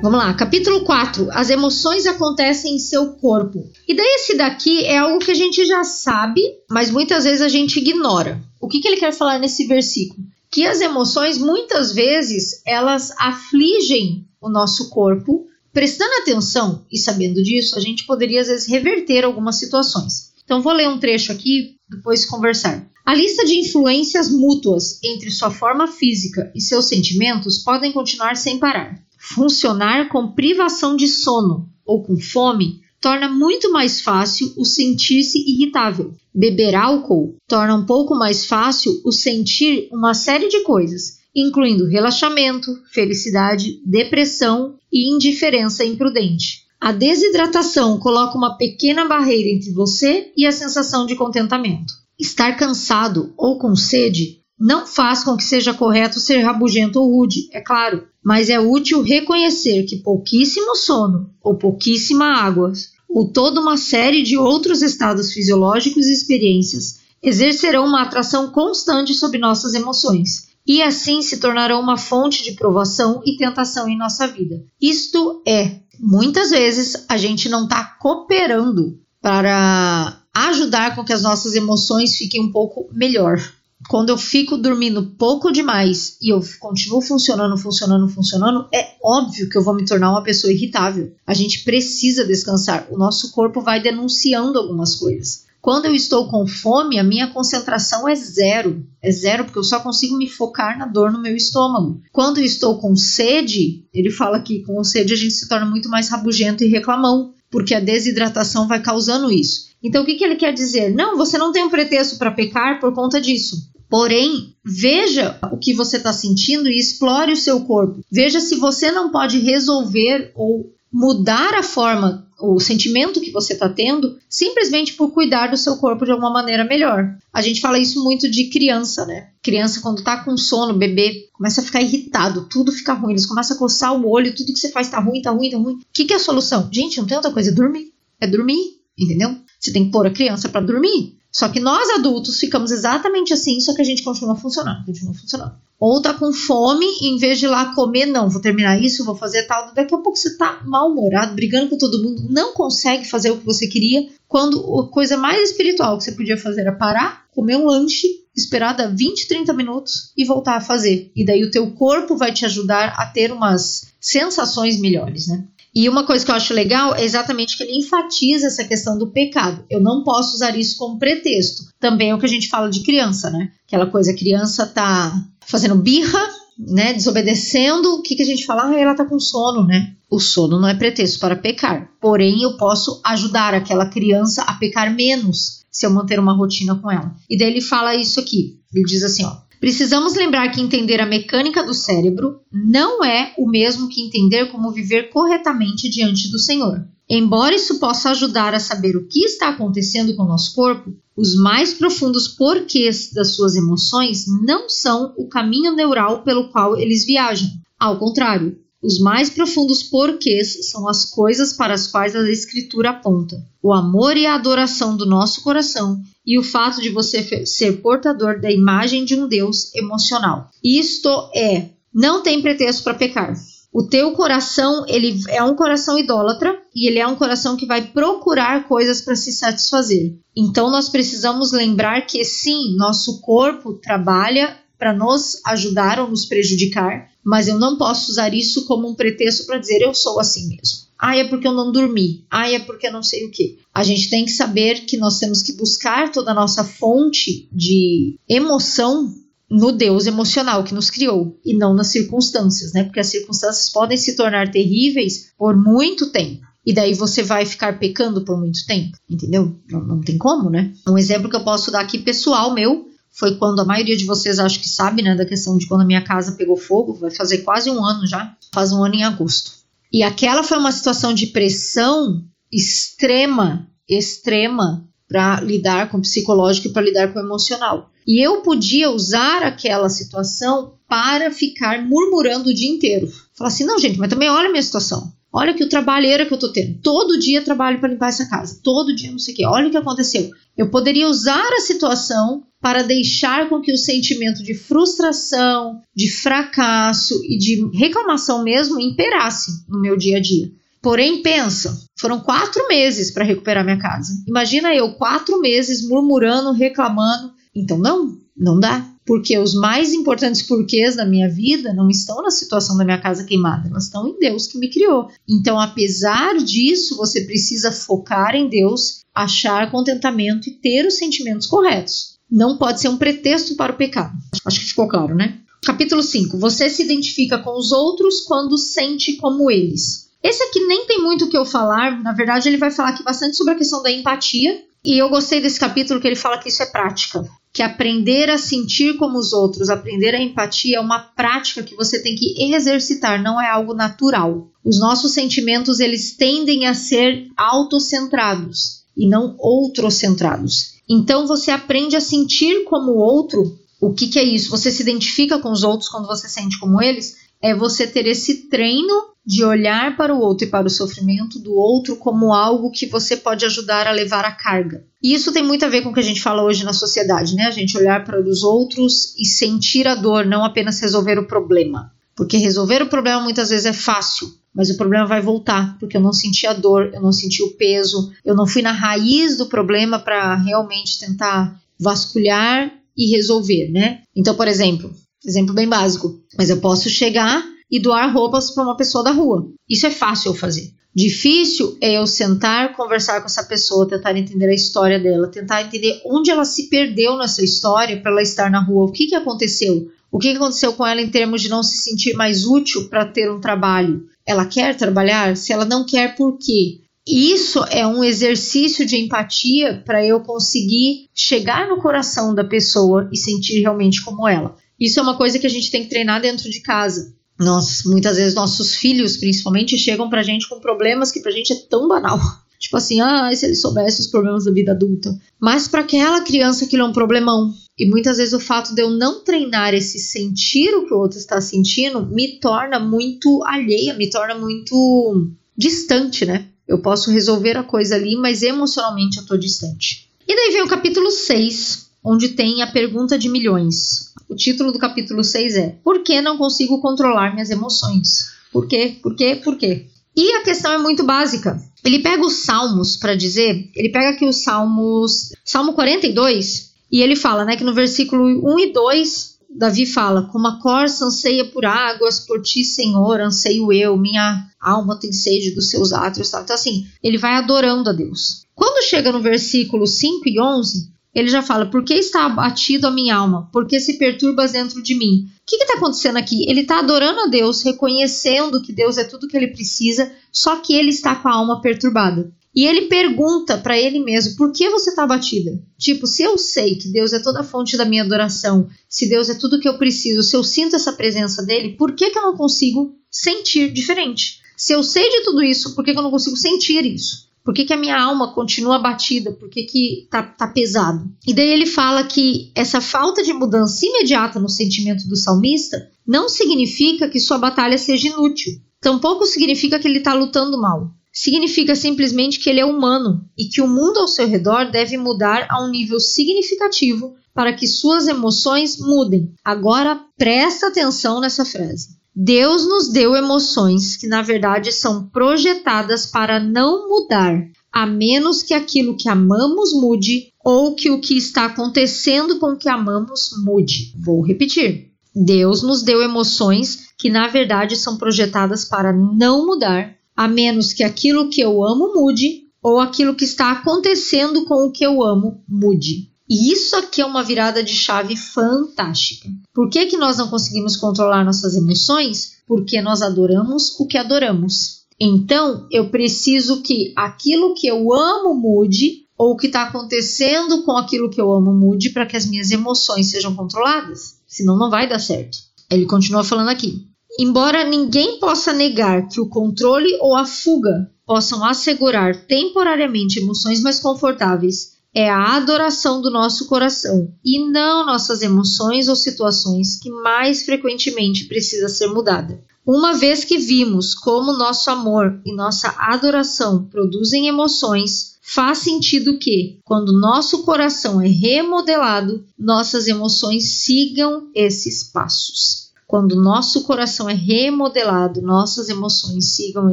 [0.01, 1.29] Vamos lá, capítulo 4.
[1.33, 3.69] As emoções acontecem em seu corpo.
[3.87, 7.49] E daí esse daqui é algo que a gente já sabe, mas muitas vezes a
[7.49, 8.41] gente ignora.
[8.61, 10.23] O que, que ele quer falar nesse versículo?
[10.53, 15.47] Que as emoções muitas vezes elas afligem o nosso corpo.
[15.73, 20.33] Prestando atenção e sabendo disso, a gente poderia às vezes reverter algumas situações.
[20.45, 22.89] Então vou ler um trecho aqui, depois conversar.
[23.05, 28.59] A lista de influências mútuas entre sua forma física e seus sentimentos podem continuar sem
[28.59, 29.08] parar.
[29.19, 36.15] Funcionar com privação de sono ou com fome torna muito mais fácil o sentir-se irritável.
[36.35, 42.71] Beber álcool torna um pouco mais fácil o sentir uma série de coisas, incluindo relaxamento,
[42.93, 46.67] felicidade, depressão e indiferença imprudente.
[46.81, 51.93] A desidratação coloca uma pequena barreira entre você e a sensação de contentamento.
[52.19, 57.49] Estar cansado ou com sede não faz com que seja correto ser rabugento ou rude,
[57.53, 62.73] é claro, mas é útil reconhecer que pouquíssimo sono ou pouquíssima água,
[63.09, 69.39] ou toda uma série de outros estados fisiológicos e experiências, exercerão uma atração constante sobre
[69.39, 74.63] nossas emoções e assim se tornarão uma fonte de provação e tentação em nossa vida.
[74.81, 81.55] Isto é, muitas vezes a gente não está cooperando para ajudar com que as nossas
[81.55, 83.41] emoções fiquem um pouco melhor
[83.87, 89.57] quando eu fico dormindo pouco demais e eu continuo funcionando, funcionando, funcionando, é óbvio que
[89.57, 91.13] eu vou me tornar uma pessoa irritável.
[91.27, 92.89] A gente precisa descansar.
[92.91, 95.47] O nosso corpo vai denunciando algumas coisas.
[95.61, 98.87] Quando eu estou com fome, a minha concentração é zero.
[99.03, 102.01] É zero porque eu só consigo me focar na dor no meu estômago.
[102.13, 105.89] Quando eu estou com sede, ele fala que com sede a gente se torna muito
[105.89, 109.69] mais rabugento e reclamão, porque a desidratação vai causando isso.
[109.83, 110.93] Então, o que, que ele quer dizer?
[110.93, 113.68] Não, você não tem um pretexto para pecar por conta disso.
[113.89, 118.01] Porém, veja o que você está sentindo e explore o seu corpo.
[118.11, 123.69] Veja se você não pode resolver ou mudar a forma, o sentimento que você está
[123.69, 127.17] tendo, simplesmente por cuidar do seu corpo de alguma maneira melhor.
[127.33, 129.29] A gente fala isso muito de criança, né?
[129.43, 133.57] Criança, quando tá com sono, bebê, começa a ficar irritado, tudo fica ruim, eles começam
[133.57, 135.75] a coçar o olho, tudo que você faz tá ruim, tá ruim, tá ruim.
[135.75, 136.69] O que, que é a solução?
[136.73, 137.93] Gente, não tem outra coisa, é dormir.
[138.21, 139.37] É dormir, entendeu?
[139.59, 141.18] Você tem que pôr a criança para dormir.
[141.39, 145.55] Só que nós adultos ficamos exatamente assim, só que a gente continua funcionando, continua funcionando.
[145.79, 149.05] Ou tá com fome, e em vez de ir lá comer, não, vou terminar isso,
[149.05, 149.73] vou fazer tal.
[149.73, 153.47] Daqui a pouco você tá mal-humorado, brigando com todo mundo, não consegue fazer o que
[153.47, 157.67] você queria, quando a coisa mais espiritual que você podia fazer era parar, comer um
[157.67, 161.13] lanche, esperar dar 20, 30 minutos e voltar a fazer.
[161.15, 165.45] E daí o teu corpo vai te ajudar a ter umas sensações melhores, né?
[165.75, 169.11] E uma coisa que eu acho legal é exatamente que ele enfatiza essa questão do
[169.11, 169.65] pecado.
[169.71, 171.65] Eu não posso usar isso como pretexto.
[171.79, 173.51] Também é o que a gente fala de criança, né?
[173.67, 175.13] Aquela coisa, a criança tá
[175.47, 176.21] fazendo birra,
[176.59, 176.93] né?
[176.93, 177.95] Desobedecendo.
[177.95, 178.71] O que, que a gente fala?
[178.71, 179.95] Ah, ela tá com sono, né?
[180.11, 181.91] O sono não é pretexto para pecar.
[182.01, 186.91] Porém, eu posso ajudar aquela criança a pecar menos se eu manter uma rotina com
[186.91, 187.15] ela.
[187.29, 188.59] E daí ele fala isso aqui.
[188.75, 189.37] Ele diz assim, ó.
[189.61, 194.71] Precisamos lembrar que entender a mecânica do cérebro não é o mesmo que entender como
[194.71, 196.87] viver corretamente diante do Senhor.
[197.11, 201.35] Embora isso possa ajudar a saber o que está acontecendo com o nosso corpo, os
[201.35, 207.49] mais profundos porquês das suas emoções não são o caminho neural pelo qual eles viajam.
[207.81, 213.43] Ao contrário, os mais profundos porquês são as coisas para as quais a Escritura aponta:
[213.61, 218.39] o amor e a adoração do nosso coração e o fato de você ser portador
[218.39, 220.51] da imagem de um Deus emocional.
[220.63, 223.35] Isto é, não tem pretexto para pecar.
[223.73, 227.81] O teu coração, ele é um coração idólatra e ele é um coração que vai
[227.81, 230.19] procurar coisas para se satisfazer.
[230.37, 237.09] Então nós precisamos lembrar que sim, nosso corpo trabalha para nos ajudar ou nos prejudicar,
[237.25, 240.88] mas eu não posso usar isso como um pretexto para dizer eu sou assim mesmo.
[240.99, 242.25] Ah, é porque eu não dormi.
[242.31, 243.59] Ah, é porque eu não sei o que.
[243.73, 248.19] A gente tem que saber que nós temos que buscar toda a nossa fonte de
[248.29, 249.15] emoção
[249.51, 252.85] no Deus emocional que nos criou e não nas circunstâncias, né?
[252.85, 256.47] Porque as circunstâncias podem se tornar terríveis por muito tempo.
[256.67, 259.57] E daí você vai ficar pecando por muito tempo, entendeu?
[259.71, 260.75] Não, não tem como, né?
[260.87, 264.39] Um exemplo que eu posso dar aqui pessoal meu foi quando a maioria de vocês
[264.39, 267.39] acho que sabe, né, da questão de quando a minha casa pegou fogo, vai fazer
[267.39, 269.58] quase um ano já, faz um ano em agosto.
[269.93, 272.23] E aquela foi uma situação de pressão
[272.53, 277.91] extrema, extrema para lidar com o psicológico e para lidar com o emocional.
[278.07, 283.11] E eu podia usar aquela situação para ficar murmurando o dia inteiro.
[283.37, 285.13] Falar assim: não, gente, mas também olha a minha situação.
[285.33, 286.81] Olha que o trabalheira que eu tô tendo.
[286.83, 288.61] Todo dia trabalho para limpar essa casa.
[288.63, 289.47] Todo dia não sei o quê.
[289.47, 290.31] Olha o que aconteceu.
[290.57, 297.15] Eu poderia usar a situação para deixar com que o sentimento de frustração, de fracasso
[297.25, 300.51] e de reclamação mesmo imperasse no meu dia a dia.
[300.83, 304.13] Porém, pensa, foram quatro meses para recuperar minha casa.
[304.27, 307.33] Imagina eu quatro meses murmurando, reclamando.
[307.55, 308.87] Então, não, não dá.
[309.09, 313.25] Porque os mais importantes porquês da minha vida não estão na situação da minha casa
[313.25, 315.09] queimada, elas estão em Deus que me criou.
[315.27, 322.19] Então, apesar disso, você precisa focar em Deus, achar contentamento e ter os sentimentos corretos.
[322.31, 324.15] Não pode ser um pretexto para o pecado.
[324.45, 325.39] Acho que ficou claro, né?
[325.65, 326.37] Capítulo 5.
[326.37, 330.11] Você se identifica com os outros quando sente como eles.
[330.23, 333.03] Esse aqui nem tem muito o que eu falar, na verdade, ele vai falar aqui
[333.03, 334.63] bastante sobre a questão da empatia.
[334.85, 337.27] E eu gostei desse capítulo que ele fala que isso é prática.
[337.53, 342.01] Que aprender a sentir como os outros, aprender a empatia é uma prática que você
[342.03, 344.49] tem que exercitar, não é algo natural.
[344.65, 350.79] Os nossos sentimentos, eles tendem a ser autocentrados e não outrocentrados.
[350.89, 353.59] Então você aprende a sentir como o outro.
[353.81, 354.51] O que, que é isso?
[354.51, 357.28] Você se identifica com os outros quando você sente como eles?
[357.43, 361.53] É você ter esse treino de olhar para o outro e para o sofrimento do
[361.53, 364.85] outro como algo que você pode ajudar a levar a carga.
[365.03, 367.35] E isso tem muito a ver com o que a gente fala hoje na sociedade,
[367.35, 367.45] né?
[367.45, 371.93] A gente olhar para os outros e sentir a dor, não apenas resolver o problema.
[372.17, 376.01] Porque resolver o problema muitas vezes é fácil, mas o problema vai voltar, porque eu
[376.01, 379.47] não senti a dor, eu não senti o peso, eu não fui na raiz do
[379.47, 384.01] problema para realmente tentar vasculhar e resolver, né?
[384.17, 384.93] Então, por exemplo,
[385.25, 389.49] exemplo bem básico, mas eu posso chegar e doar roupas para uma pessoa da rua.
[389.69, 390.73] Isso é fácil eu fazer.
[390.95, 396.01] Difícil é eu sentar, conversar com essa pessoa, tentar entender a história dela, tentar entender
[396.05, 399.89] onde ela se perdeu nessa história para ela estar na rua, o que, que aconteceu,
[400.11, 403.05] o que, que aconteceu com ela em termos de não se sentir mais útil para
[403.05, 404.07] ter um trabalho.
[404.27, 405.37] Ela quer trabalhar?
[405.37, 406.81] Se ela não quer, por quê?
[407.07, 413.17] Isso é um exercício de empatia para eu conseguir chegar no coração da pessoa e
[413.17, 414.57] sentir realmente como ela.
[414.79, 417.15] Isso é uma coisa que a gente tem que treinar dentro de casa.
[417.39, 421.57] Nós, muitas vezes, nossos filhos, principalmente, chegam pra gente com problemas que pra gente é
[421.69, 422.19] tão banal.
[422.59, 425.17] Tipo assim, ah, se ele soubesse os problemas da vida adulta.
[425.41, 427.55] Mas para aquela criança aquilo é um problemão.
[427.79, 431.19] E muitas vezes o fato de eu não treinar esse sentir o que o outro
[431.19, 436.47] está sentindo me torna muito alheia, me torna muito distante, né?
[436.67, 440.09] Eu posso resolver a coisa ali, mas emocionalmente eu tô distante.
[440.27, 444.08] E daí vem o capítulo 6, onde tem a pergunta de milhões.
[444.29, 448.31] O título do capítulo 6 é Por que não consigo controlar minhas emoções?
[448.53, 448.97] Por quê?
[449.03, 449.37] Por quê?
[449.37, 449.87] Por quê?
[450.15, 451.63] E a questão é muito básica.
[451.85, 457.15] Ele pega os salmos para dizer, ele pega aqui os salmos, Salmo 42, e ele
[457.15, 461.65] fala, né, que no versículo 1 e 2, Davi fala: Como a corça anseia por
[461.65, 466.29] águas, por ti, Senhor, anseio eu, minha alma tem sede dos seus átrios.
[466.29, 468.45] Então, assim, ele vai adorando a Deus.
[468.55, 472.91] Quando chega no versículo 5 e 11, ele já fala: Por que está abatido a
[472.91, 473.49] minha alma?
[473.53, 475.27] Por que se perturbas dentro de mim?
[475.27, 476.49] O que está acontecendo aqui?
[476.49, 480.75] Ele está adorando a Deus, reconhecendo que Deus é tudo que ele precisa, só que
[480.75, 482.31] ele está com a alma perturbada.
[482.55, 485.63] E ele pergunta para ele mesmo: por que você está abatida?
[485.79, 489.29] Tipo, se eu sei que Deus é toda a fonte da minha adoração, se Deus
[489.29, 492.23] é tudo que eu preciso, se eu sinto essa presença dele, por que, que eu
[492.23, 494.41] não consigo sentir diferente?
[494.57, 497.28] Se eu sei de tudo isso, por que, que eu não consigo sentir isso?
[497.49, 499.33] Por que, que, a minha alma continua batida?
[499.33, 501.11] Por que, que tá, tá, pesado?
[501.27, 506.29] E daí ele fala que essa falta de mudança imediata no sentimento do salmista não
[506.29, 508.53] significa que sua batalha seja inútil.
[508.83, 510.91] Tampouco significa que ele está lutando mal.
[511.11, 515.47] Significa simplesmente que ele é humano e que o mundo ao seu redor deve mudar
[515.49, 519.33] a um nível significativo para que suas emoções mudem.
[519.43, 521.97] Agora presta atenção nessa frase.
[522.21, 528.53] Deus nos deu emoções que, na verdade, são projetadas para não mudar, a menos que
[528.53, 533.95] aquilo que amamos mude ou que o que está acontecendo com o que amamos mude.
[533.97, 534.91] Vou repetir.
[535.15, 540.83] Deus nos deu emoções que, na verdade, são projetadas para não mudar, a menos que
[540.83, 545.41] aquilo que eu amo mude ou aquilo que está acontecendo com o que eu amo
[545.49, 546.11] mude.
[546.29, 549.29] E isso aqui é uma virada de chave fantástica.
[549.55, 552.39] Por que, que nós não conseguimos controlar nossas emoções?
[552.47, 554.83] Porque nós adoramos o que adoramos.
[555.01, 560.73] Então, eu preciso que aquilo que eu amo mude, ou o que está acontecendo com
[560.77, 564.19] aquilo que eu amo mude, para que as minhas emoções sejam controladas.
[564.27, 565.39] Senão, não vai dar certo.
[565.71, 566.87] Ele continua falando aqui.
[567.19, 573.81] Embora ninguém possa negar que o controle ou a fuga possam assegurar temporariamente emoções mais
[573.81, 580.43] confortáveis é a adoração do nosso coração e não nossas emoções ou situações que mais
[580.43, 582.43] frequentemente precisa ser mudada.
[582.67, 589.61] Uma vez que vimos como nosso amor e nossa adoração produzem emoções, faz sentido que,
[589.65, 595.69] quando nosso coração é remodelado, nossas emoções sigam esses passos.
[595.87, 599.73] Quando nosso coração é remodelado, nossas emoções sigam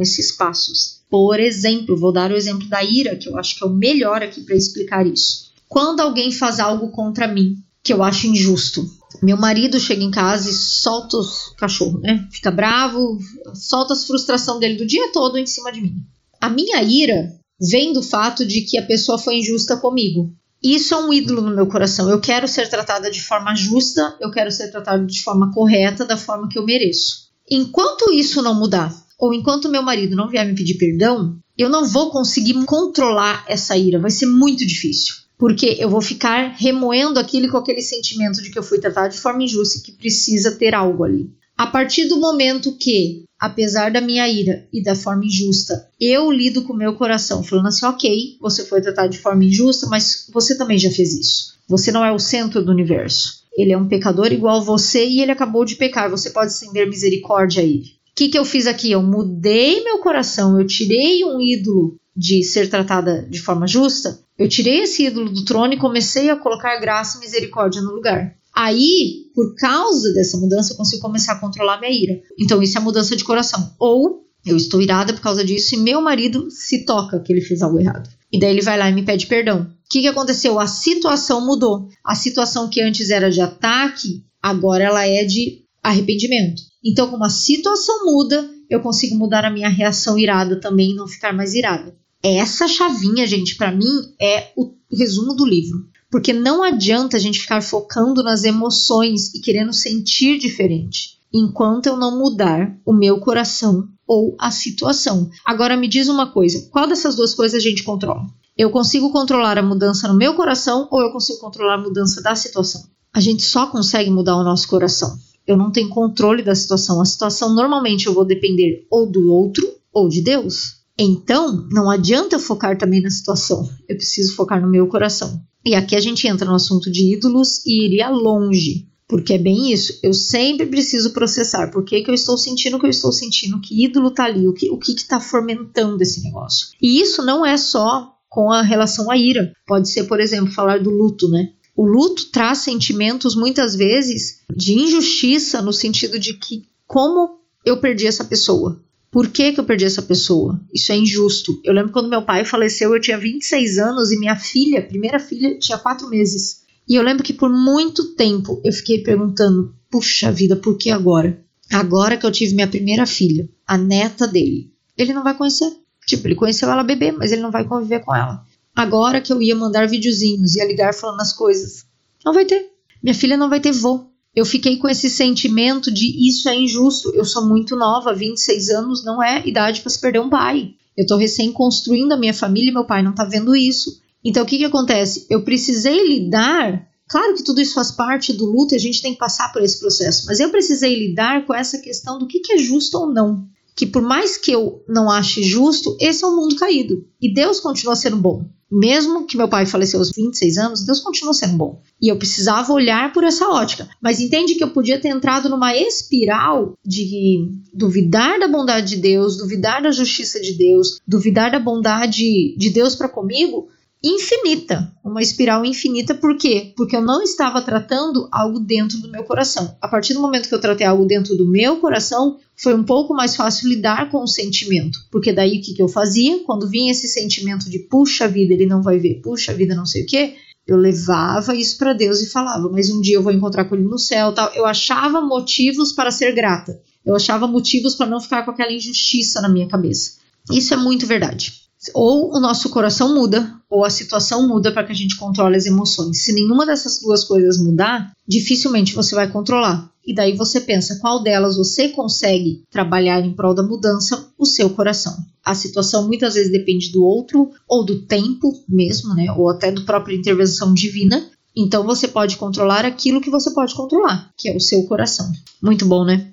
[0.00, 0.95] esses passos.
[1.08, 4.22] Por exemplo, vou dar o exemplo da ira, que eu acho que é o melhor
[4.22, 5.52] aqui para explicar isso.
[5.68, 8.84] Quando alguém faz algo contra mim que eu acho injusto,
[9.22, 12.26] meu marido chega em casa e solta os cachorros, né?
[12.30, 13.18] Fica bravo,
[13.54, 16.02] solta as frustração dele do dia todo em cima de mim.
[16.40, 20.34] A minha ira vem do fato de que a pessoa foi injusta comigo.
[20.62, 22.10] Isso é um ídolo no meu coração.
[22.10, 26.16] Eu quero ser tratada de forma justa, eu quero ser tratada de forma correta, da
[26.16, 27.26] forma que eu mereço.
[27.48, 31.86] Enquanto isso não mudar, ou enquanto meu marido não vier me pedir perdão, eu não
[31.86, 35.14] vou conseguir controlar essa ira, vai ser muito difícil.
[35.38, 39.20] Porque eu vou ficar remoendo aquilo com aquele sentimento de que eu fui tratado de
[39.20, 41.30] forma injusta e que precisa ter algo ali.
[41.56, 46.62] A partir do momento que, apesar da minha ira e da forma injusta, eu lido
[46.62, 50.56] com o meu coração, falando assim: ok, você foi tratado de forma injusta, mas você
[50.56, 51.56] também já fez isso.
[51.68, 53.44] Você não é o centro do universo.
[53.56, 56.10] Ele é um pecador igual você e ele acabou de pecar.
[56.10, 58.90] Você pode estender misericórdia a ele que, que eu fiz aqui?
[58.90, 64.48] Eu mudei meu coração, eu tirei um ídolo de ser tratada de forma justa, eu
[64.48, 68.34] tirei esse ídolo do trono e comecei a colocar graça e misericórdia no lugar.
[68.54, 72.22] Aí, por causa dessa mudança, eu consigo começar a controlar minha ira.
[72.38, 73.74] Então, isso é mudança de coração.
[73.78, 77.60] Ou eu estou irada por causa disso e meu marido se toca que ele fez
[77.60, 78.08] algo errado.
[78.32, 79.62] E daí ele vai lá e me pede perdão.
[79.62, 80.58] O que, que aconteceu?
[80.58, 81.90] A situação mudou.
[82.02, 86.62] A situação que antes era de ataque, agora ela é de arrependimento.
[86.88, 91.08] Então, como a situação muda, eu consigo mudar a minha reação irada também e não
[91.08, 91.96] ficar mais irada.
[92.22, 95.84] Essa chavinha, gente, para mim é o resumo do livro.
[96.08, 101.96] Porque não adianta a gente ficar focando nas emoções e querendo sentir diferente, enquanto eu
[101.96, 105.28] não mudar o meu coração ou a situação.
[105.44, 108.24] Agora me diz uma coisa: qual dessas duas coisas a gente controla?
[108.56, 112.36] Eu consigo controlar a mudança no meu coração ou eu consigo controlar a mudança da
[112.36, 112.84] situação?
[113.12, 117.00] A gente só consegue mudar o nosso coração eu não tenho controle da situação.
[117.00, 120.76] A situação normalmente eu vou depender ou do outro ou de Deus.
[120.98, 123.68] Então, não adianta focar também na situação.
[123.88, 125.40] Eu preciso focar no meu coração.
[125.64, 128.88] E aqui a gente entra no assunto de ídolos e iria longe.
[129.08, 129.98] Porque é bem isso.
[130.02, 131.70] Eu sempre preciso processar.
[131.70, 133.60] Por que, que eu estou sentindo o que eu estou sentindo?
[133.60, 134.48] Que ídolo está ali?
[134.48, 136.68] O que o está fomentando esse negócio?
[136.80, 139.52] E isso não é só com a relação à ira.
[139.66, 141.52] Pode ser, por exemplo, falar do luto, né?
[141.76, 148.06] O luto traz sentimentos muitas vezes de injustiça no sentido de que como eu perdi
[148.06, 148.80] essa pessoa?
[149.10, 150.58] Por que, que eu perdi essa pessoa?
[150.72, 151.60] Isso é injusto.
[151.62, 155.58] Eu lembro quando meu pai faleceu, eu tinha 26 anos e minha filha, primeira filha,
[155.58, 156.62] tinha 4 meses.
[156.88, 161.44] E eu lembro que por muito tempo eu fiquei perguntando: puxa vida, por que agora?
[161.72, 165.70] Agora que eu tive minha primeira filha, a neta dele, ele não vai conhecer.
[166.06, 168.44] Tipo, ele conheceu ela bebê, mas ele não vai conviver com ela.
[168.76, 171.86] Agora que eu ia mandar videozinhos, ia ligar falando as coisas.
[172.22, 172.70] Não vai ter.
[173.02, 174.04] Minha filha não vai ter vô.
[174.34, 177.10] Eu fiquei com esse sentimento de isso é injusto.
[177.14, 180.74] Eu sou muito nova, 26 anos não é idade para se perder um pai.
[180.94, 183.98] Eu tô recém construindo a minha família e meu pai não tá vendo isso.
[184.22, 185.26] Então o que que acontece?
[185.30, 186.86] Eu precisei lidar.
[187.08, 189.62] Claro que tudo isso faz parte do luto e a gente tem que passar por
[189.62, 193.06] esse processo, mas eu precisei lidar com essa questão do que, que é justo ou
[193.06, 193.48] não.
[193.76, 197.06] que por mais que eu não ache justo, esse é um mundo caído.
[197.20, 198.44] E Deus continua sendo bom.
[198.70, 201.80] Mesmo que meu pai faleceu aos 26 anos, Deus continua sendo bom.
[202.02, 203.88] E eu precisava olhar por essa ótica.
[204.02, 209.36] Mas entende que eu podia ter entrado numa espiral de duvidar da bondade de Deus,
[209.36, 213.68] duvidar da justiça de Deus, duvidar da bondade de Deus para comigo,
[214.02, 216.72] infinita, uma espiral infinita, por quê?
[216.76, 219.76] Porque eu não estava tratando algo dentro do meu coração.
[219.80, 223.14] A partir do momento que eu tratei algo dentro do meu coração, foi um pouco
[223.14, 226.42] mais fácil lidar com o sentimento, porque daí o que, que eu fazia?
[226.44, 230.02] Quando vinha esse sentimento de puxa vida, ele não vai ver, puxa vida, não sei
[230.02, 230.34] o quê,
[230.66, 233.84] eu levava isso para Deus e falava, mas um dia eu vou encontrar com ele
[233.84, 234.52] no céu, tal.
[234.52, 236.80] Eu achava motivos para ser grata.
[237.04, 240.14] Eu achava motivos para não ficar com aquela injustiça na minha cabeça.
[240.50, 244.92] Isso é muito verdade ou o nosso coração muda, ou a situação muda para que
[244.92, 246.22] a gente controle as emoções.
[246.22, 249.90] Se nenhuma dessas duas coisas mudar, dificilmente você vai controlar.
[250.06, 254.70] E daí você pensa qual delas você consegue trabalhar em prol da mudança, o seu
[254.70, 255.16] coração.
[255.44, 259.26] A situação muitas vezes depende do outro, ou do tempo mesmo, né?
[259.36, 261.28] Ou até do própria intervenção divina.
[261.56, 265.30] Então você pode controlar aquilo que você pode controlar, que é o seu coração.
[265.60, 266.30] Muito bom, né?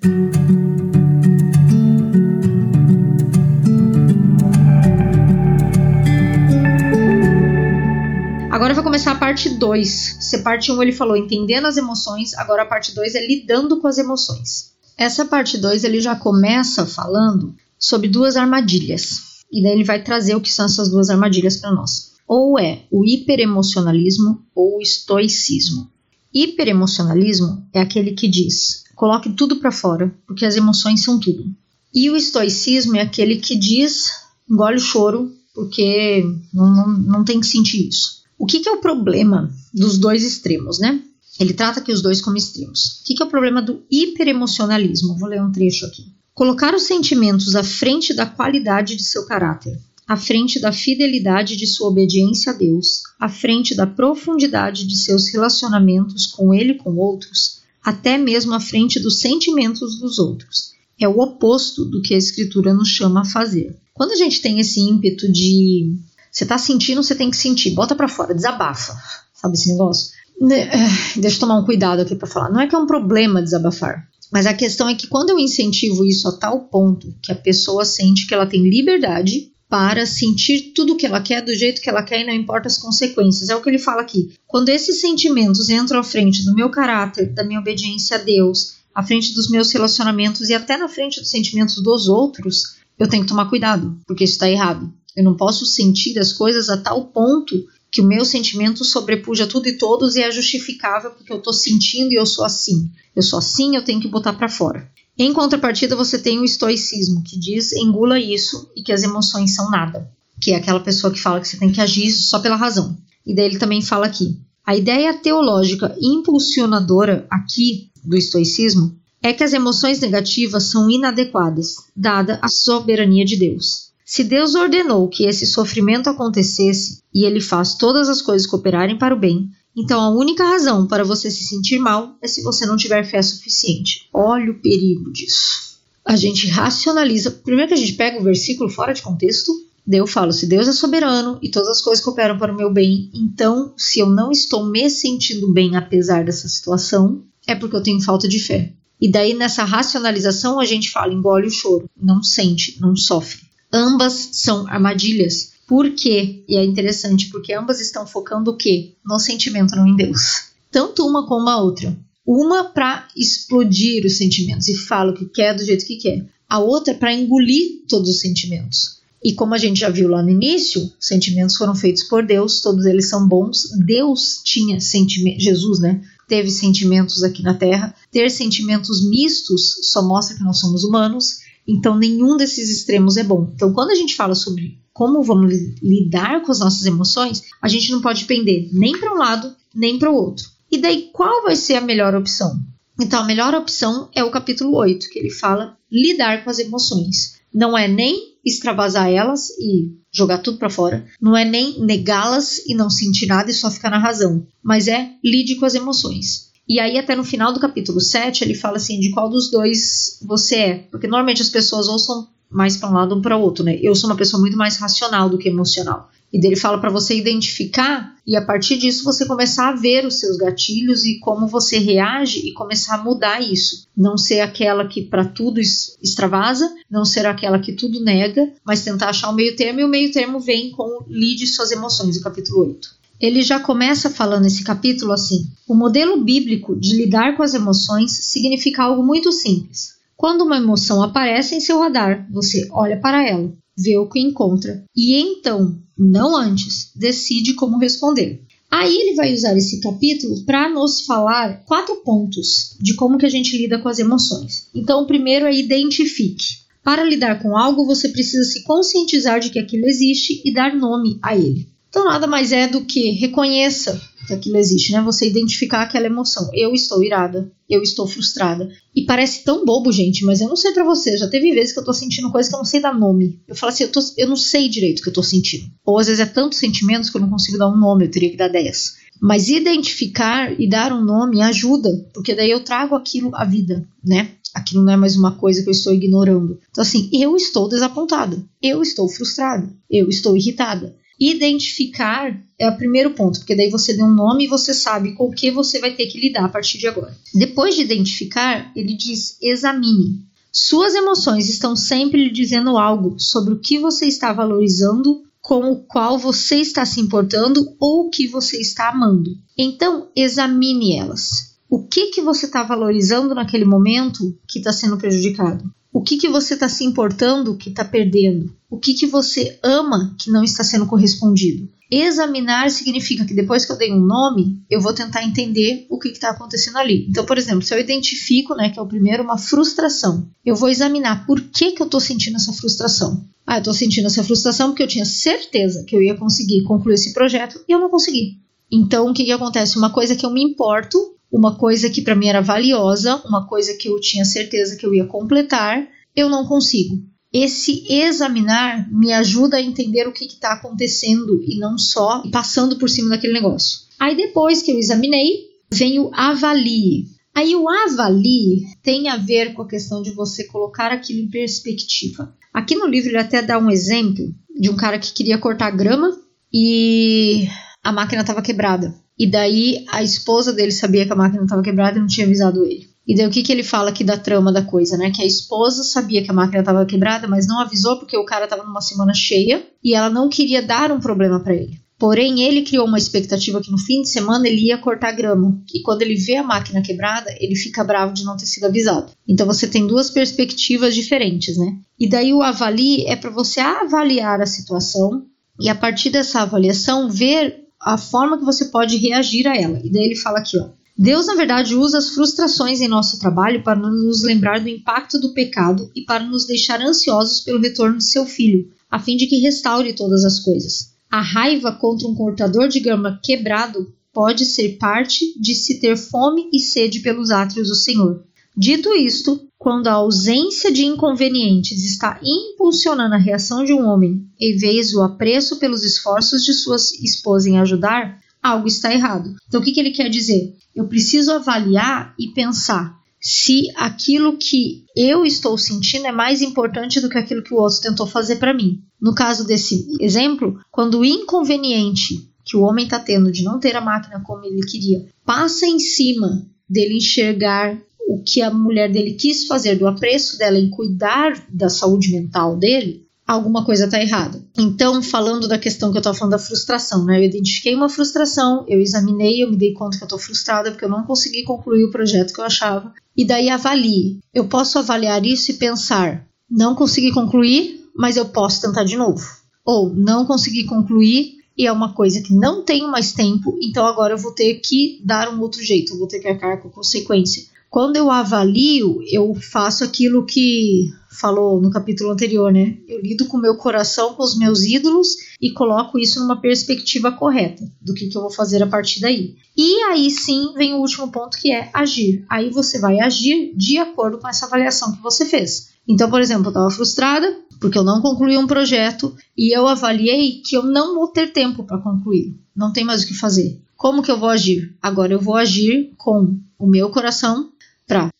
[8.54, 10.18] Agora vai começar a parte 2.
[10.20, 13.80] Se parte 1 um ele falou entendendo as emoções, agora a parte 2 é lidando
[13.80, 14.70] com as emoções.
[14.96, 19.42] Essa parte 2 ele já começa falando sobre duas armadilhas.
[19.50, 22.12] E daí ele vai trazer o que são essas duas armadilhas para nós.
[22.28, 25.90] Ou é o hiperemocionalismo ou o estoicismo.
[26.32, 31.44] Hiperemocionalismo é aquele que diz: coloque tudo para fora, porque as emoções são tudo.
[31.92, 34.04] E o estoicismo é aquele que diz:
[34.48, 38.22] engole o choro, porque não, não, não tem que sentir isso.
[38.44, 41.00] O que, que é o problema dos dois extremos, né?
[41.40, 43.00] Ele trata aqui os dois como extremos.
[43.00, 45.16] O que, que é o problema do hiperemocionalismo?
[45.16, 46.12] Vou ler um trecho aqui.
[46.34, 51.66] Colocar os sentimentos à frente da qualidade de seu caráter, à frente da fidelidade de
[51.66, 56.98] sua obediência a Deus, à frente da profundidade de seus relacionamentos com ele e com
[56.98, 60.74] outros, até mesmo à frente dos sentimentos dos outros.
[61.00, 63.74] É o oposto do que a Escritura nos chama a fazer.
[63.94, 65.96] Quando a gente tem esse ímpeto de
[66.34, 67.70] você tá sentindo, você tem que sentir.
[67.70, 68.92] Bota para fora, desabafa.
[69.32, 70.10] Sabe esse negócio?
[70.50, 70.68] Eh,
[71.14, 72.50] deixa eu tomar um cuidado aqui para falar.
[72.50, 74.08] Não é que é um problema desabafar.
[74.32, 77.84] Mas a questão é que quando eu incentivo isso a tal ponto que a pessoa
[77.84, 81.88] sente que ela tem liberdade para sentir tudo o que ela quer do jeito que
[81.88, 83.48] ela quer e não importa as consequências.
[83.48, 84.34] É o que ele fala aqui.
[84.44, 89.04] Quando esses sentimentos entram à frente do meu caráter, da minha obediência a Deus, à
[89.04, 93.28] frente dos meus relacionamentos e até na frente dos sentimentos dos outros, eu tenho que
[93.28, 94.92] tomar cuidado, porque isso está errado.
[95.16, 97.54] Eu não posso sentir as coisas a tal ponto
[97.90, 102.12] que o meu sentimento sobrepuja tudo e todos e é justificável porque eu estou sentindo
[102.12, 102.90] e eu sou assim.
[103.14, 104.90] Eu sou assim, eu tenho que botar para fora.
[105.16, 109.70] Em contrapartida, você tem o estoicismo, que diz engula isso e que as emoções são
[109.70, 110.10] nada,
[110.40, 112.96] que é aquela pessoa que fala que você tem que agir só pela razão.
[113.24, 114.36] E daí ele também fala aqui:
[114.66, 118.92] a ideia teológica impulsionadora aqui do estoicismo
[119.22, 123.93] é que as emoções negativas são inadequadas, dada a soberania de Deus.
[124.06, 129.14] Se Deus ordenou que esse sofrimento acontecesse e ele faz todas as coisas cooperarem para
[129.14, 132.76] o bem, então a única razão para você se sentir mal é se você não
[132.76, 134.06] tiver fé suficiente.
[134.12, 135.78] Olha o perigo disso.
[136.04, 137.30] A gente racionaliza.
[137.30, 139.50] Primeiro que a gente pega o versículo fora de contexto,
[139.86, 142.70] daí eu falo: se Deus é soberano e todas as coisas cooperam para o meu
[142.70, 147.82] bem, então se eu não estou me sentindo bem apesar dessa situação, é porque eu
[147.82, 148.70] tenho falta de fé.
[149.00, 153.53] E daí nessa racionalização a gente fala: engole o choro, não sente, não sofre.
[153.76, 155.54] Ambas são armadilhas.
[155.66, 156.44] Por quê?
[156.48, 158.92] E é interessante porque ambas estão focando o quê?
[159.04, 160.44] No sentimento, não em Deus.
[160.70, 161.96] Tanto uma como a outra.
[162.24, 166.24] Uma para explodir os sentimentos e fala o que quer do jeito que quer.
[166.48, 169.00] A outra para engolir todos os sentimentos.
[169.24, 172.86] E como a gente já viu lá no início, sentimentos foram feitos por Deus, todos
[172.86, 173.70] eles são bons.
[173.84, 176.00] Deus tinha sentimentos, Jesus, né?
[176.28, 177.92] Teve sentimentos aqui na Terra.
[178.12, 183.50] Ter sentimentos mistos só mostra que nós somos humanos então, nenhum desses extremos é bom.
[183.54, 185.52] Então, quando a gente fala sobre como vamos
[185.82, 189.98] lidar com as nossas emoções, a gente não pode pender nem para um lado, nem
[189.98, 190.48] para o outro.
[190.70, 192.60] E daí, qual vai ser a melhor opção?
[193.00, 197.40] Então, a melhor opção é o capítulo 8, que ele fala lidar com as emoções.
[197.52, 202.74] Não é nem extravasar elas e jogar tudo para fora, não é nem negá-las e
[202.74, 206.52] não sentir nada e só ficar na razão, mas é lide com as emoções.
[206.68, 210.18] E aí, até no final do capítulo 7, ele fala assim: de qual dos dois
[210.22, 210.74] você é.
[210.90, 213.78] Porque normalmente as pessoas ou são mais para um lado ou para outro, né?
[213.82, 216.10] Eu sou uma pessoa muito mais racional do que emocional.
[216.32, 220.18] E dele fala para você identificar e a partir disso você começar a ver os
[220.18, 223.86] seus gatilhos e como você reage e começar a mudar isso.
[223.96, 229.10] Não ser aquela que para tudo extravasa, não ser aquela que tudo nega, mas tentar
[229.10, 232.66] achar o meio termo e o meio termo vem com lide suas emoções, o capítulo
[232.66, 233.03] 8.
[233.20, 238.12] Ele já começa falando esse capítulo assim: o modelo bíblico de lidar com as emoções
[238.12, 239.94] significa algo muito simples.
[240.16, 244.84] Quando uma emoção aparece em seu radar, você olha para ela, vê o que encontra
[244.96, 248.42] e então, não antes, decide como responder.
[248.70, 253.28] Aí ele vai usar esse capítulo para nos falar quatro pontos de como que a
[253.28, 254.68] gente lida com as emoções.
[254.74, 256.64] Então, o primeiro é identifique.
[256.82, 261.18] Para lidar com algo, você precisa se conscientizar de que aquilo existe e dar nome
[261.22, 261.68] a ele.
[261.94, 265.00] Então, nada mais é do que reconheça que aquilo existe, né?
[265.02, 266.50] Você identificar aquela emoção.
[266.52, 268.68] Eu estou irada, eu estou frustrada.
[268.92, 271.16] E parece tão bobo, gente, mas eu não sei para você.
[271.16, 273.38] Já teve vezes que eu tô sentindo coisa que eu não sei dar nome.
[273.46, 275.70] Eu falo assim, eu, tô, eu não sei direito o que eu tô sentindo.
[275.86, 278.30] Ou às vezes é tantos sentimentos que eu não consigo dar um nome, eu teria
[278.30, 278.94] que dar 10.
[279.22, 284.32] Mas identificar e dar um nome ajuda, porque daí eu trago aquilo à vida, né?
[284.52, 286.58] Aquilo não é mais uma coisa que eu estou ignorando.
[286.72, 290.96] Então, assim, eu estou desapontada, eu estou frustrada, eu estou irritada.
[291.18, 295.24] Identificar é o primeiro ponto, porque daí você deu um nome e você sabe com
[295.24, 297.16] o que você vai ter que lidar a partir de agora.
[297.34, 300.24] Depois de identificar, ele diz: examine.
[300.52, 305.76] Suas emoções estão sempre lhe dizendo algo sobre o que você está valorizando, com o
[305.76, 309.36] qual você está se importando ou o que você está amando.
[309.58, 311.54] Então, examine elas.
[311.68, 315.64] O que que você está valorizando naquele momento que está sendo prejudicado?
[315.94, 318.52] O que, que você está se importando que está perdendo?
[318.68, 321.68] O que, que você ama que não está sendo correspondido?
[321.88, 326.08] Examinar significa que depois que eu dei um nome, eu vou tentar entender o que
[326.08, 327.06] está acontecendo ali.
[327.08, 330.68] Então, por exemplo, se eu identifico, né, que é o primeiro, uma frustração, eu vou
[330.68, 333.24] examinar por que, que eu estou sentindo essa frustração.
[333.46, 336.94] Ah, eu estou sentindo essa frustração porque eu tinha certeza que eu ia conseguir concluir
[336.94, 338.40] esse projeto e eu não consegui.
[338.68, 339.78] Então, o que, que acontece?
[339.78, 343.74] Uma coisa que eu me importo uma coisa que para mim era valiosa, uma coisa
[343.74, 347.02] que eu tinha certeza que eu ia completar, eu não consigo.
[347.32, 352.88] Esse examinar me ajuda a entender o que está acontecendo e não só passando por
[352.88, 353.80] cima daquele negócio.
[353.98, 357.06] Aí depois que eu examinei, vem o avalie.
[357.34, 362.32] Aí o avalie tem a ver com a questão de você colocar aquilo em perspectiva.
[362.52, 366.16] Aqui no livro ele até dá um exemplo de um cara que queria cortar grama
[366.52, 367.48] e
[367.84, 368.94] a máquina estava quebrada.
[369.18, 372.64] E daí a esposa dele sabia que a máquina estava quebrada e não tinha avisado
[372.64, 372.88] ele.
[373.06, 375.10] E daí o que, que ele fala aqui da trama da coisa, né?
[375.10, 378.44] Que a esposa sabia que a máquina estava quebrada, mas não avisou porque o cara
[378.44, 381.78] estava numa semana cheia e ela não queria dar um problema para ele.
[381.98, 385.62] Porém, ele criou uma expectativa que no fim de semana ele ia cortar grama.
[385.72, 389.12] E quando ele vê a máquina quebrada, ele fica bravo de não ter sido avisado.
[389.28, 391.76] Então você tem duas perspectivas diferentes, né?
[391.98, 395.24] E daí o avalie é para você avaliar a situação
[395.60, 399.80] e a partir dessa avaliação ver a forma que você pode reagir a ela.
[399.84, 400.70] E daí ele fala aqui, ó.
[400.96, 405.34] Deus, na verdade, usa as frustrações em nosso trabalho para nos lembrar do impacto do
[405.34, 409.40] pecado e para nos deixar ansiosos pelo retorno de seu filho, a fim de que
[409.40, 410.94] restaure todas as coisas.
[411.10, 416.48] A raiva contra um cortador de grama quebrado pode ser parte de se ter fome
[416.52, 418.22] e sede pelos átrios do Senhor.
[418.56, 424.54] Dito isto, quando a ausência de inconvenientes está impulsionando a reação de um homem, em
[424.58, 429.34] vez do apreço pelos esforços de sua esposa em ajudar, algo está errado.
[429.48, 430.54] Então, o que, que ele quer dizer?
[430.76, 437.08] Eu preciso avaliar e pensar se aquilo que eu estou sentindo é mais importante do
[437.08, 438.82] que aquilo que o outro tentou fazer para mim.
[439.00, 443.74] No caso desse exemplo, quando o inconveniente que o homem está tendo de não ter
[443.74, 447.78] a máquina como ele queria passa em cima dele enxergar
[448.08, 452.56] o que a mulher dele quis fazer do apreço dela em cuidar da saúde mental
[452.56, 454.42] dele, alguma coisa está errada.
[454.58, 457.18] Então, falando da questão que eu estava falando da frustração, né?
[457.18, 460.84] Eu identifiquei uma frustração, eu examinei, eu me dei conta que eu estou frustrada porque
[460.84, 462.92] eu não consegui concluir o projeto que eu achava.
[463.16, 464.18] E daí avalie.
[464.32, 469.24] Eu posso avaliar isso e pensar: não consegui concluir, mas eu posso tentar de novo.
[469.64, 474.14] Ou não consegui concluir e é uma coisa que não tenho mais tempo, então agora
[474.14, 477.44] eu vou ter que dar um outro jeito, eu vou ter que arcar com consequência.
[477.74, 482.78] Quando eu avalio, eu faço aquilo que falou no capítulo anterior, né?
[482.86, 485.08] Eu lido com o meu coração, com os meus ídolos
[485.42, 489.34] e coloco isso numa perspectiva correta do que, que eu vou fazer a partir daí.
[489.56, 492.24] E aí sim vem o último ponto que é agir.
[492.30, 495.70] Aí você vai agir de acordo com essa avaliação que você fez.
[495.88, 500.40] Então, por exemplo, eu estava frustrada porque eu não concluí um projeto e eu avaliei
[500.46, 502.38] que eu não vou ter tempo para concluir.
[502.54, 503.60] Não tem mais o que fazer.
[503.76, 504.76] Como que eu vou agir?
[504.80, 507.50] Agora eu vou agir com o meu coração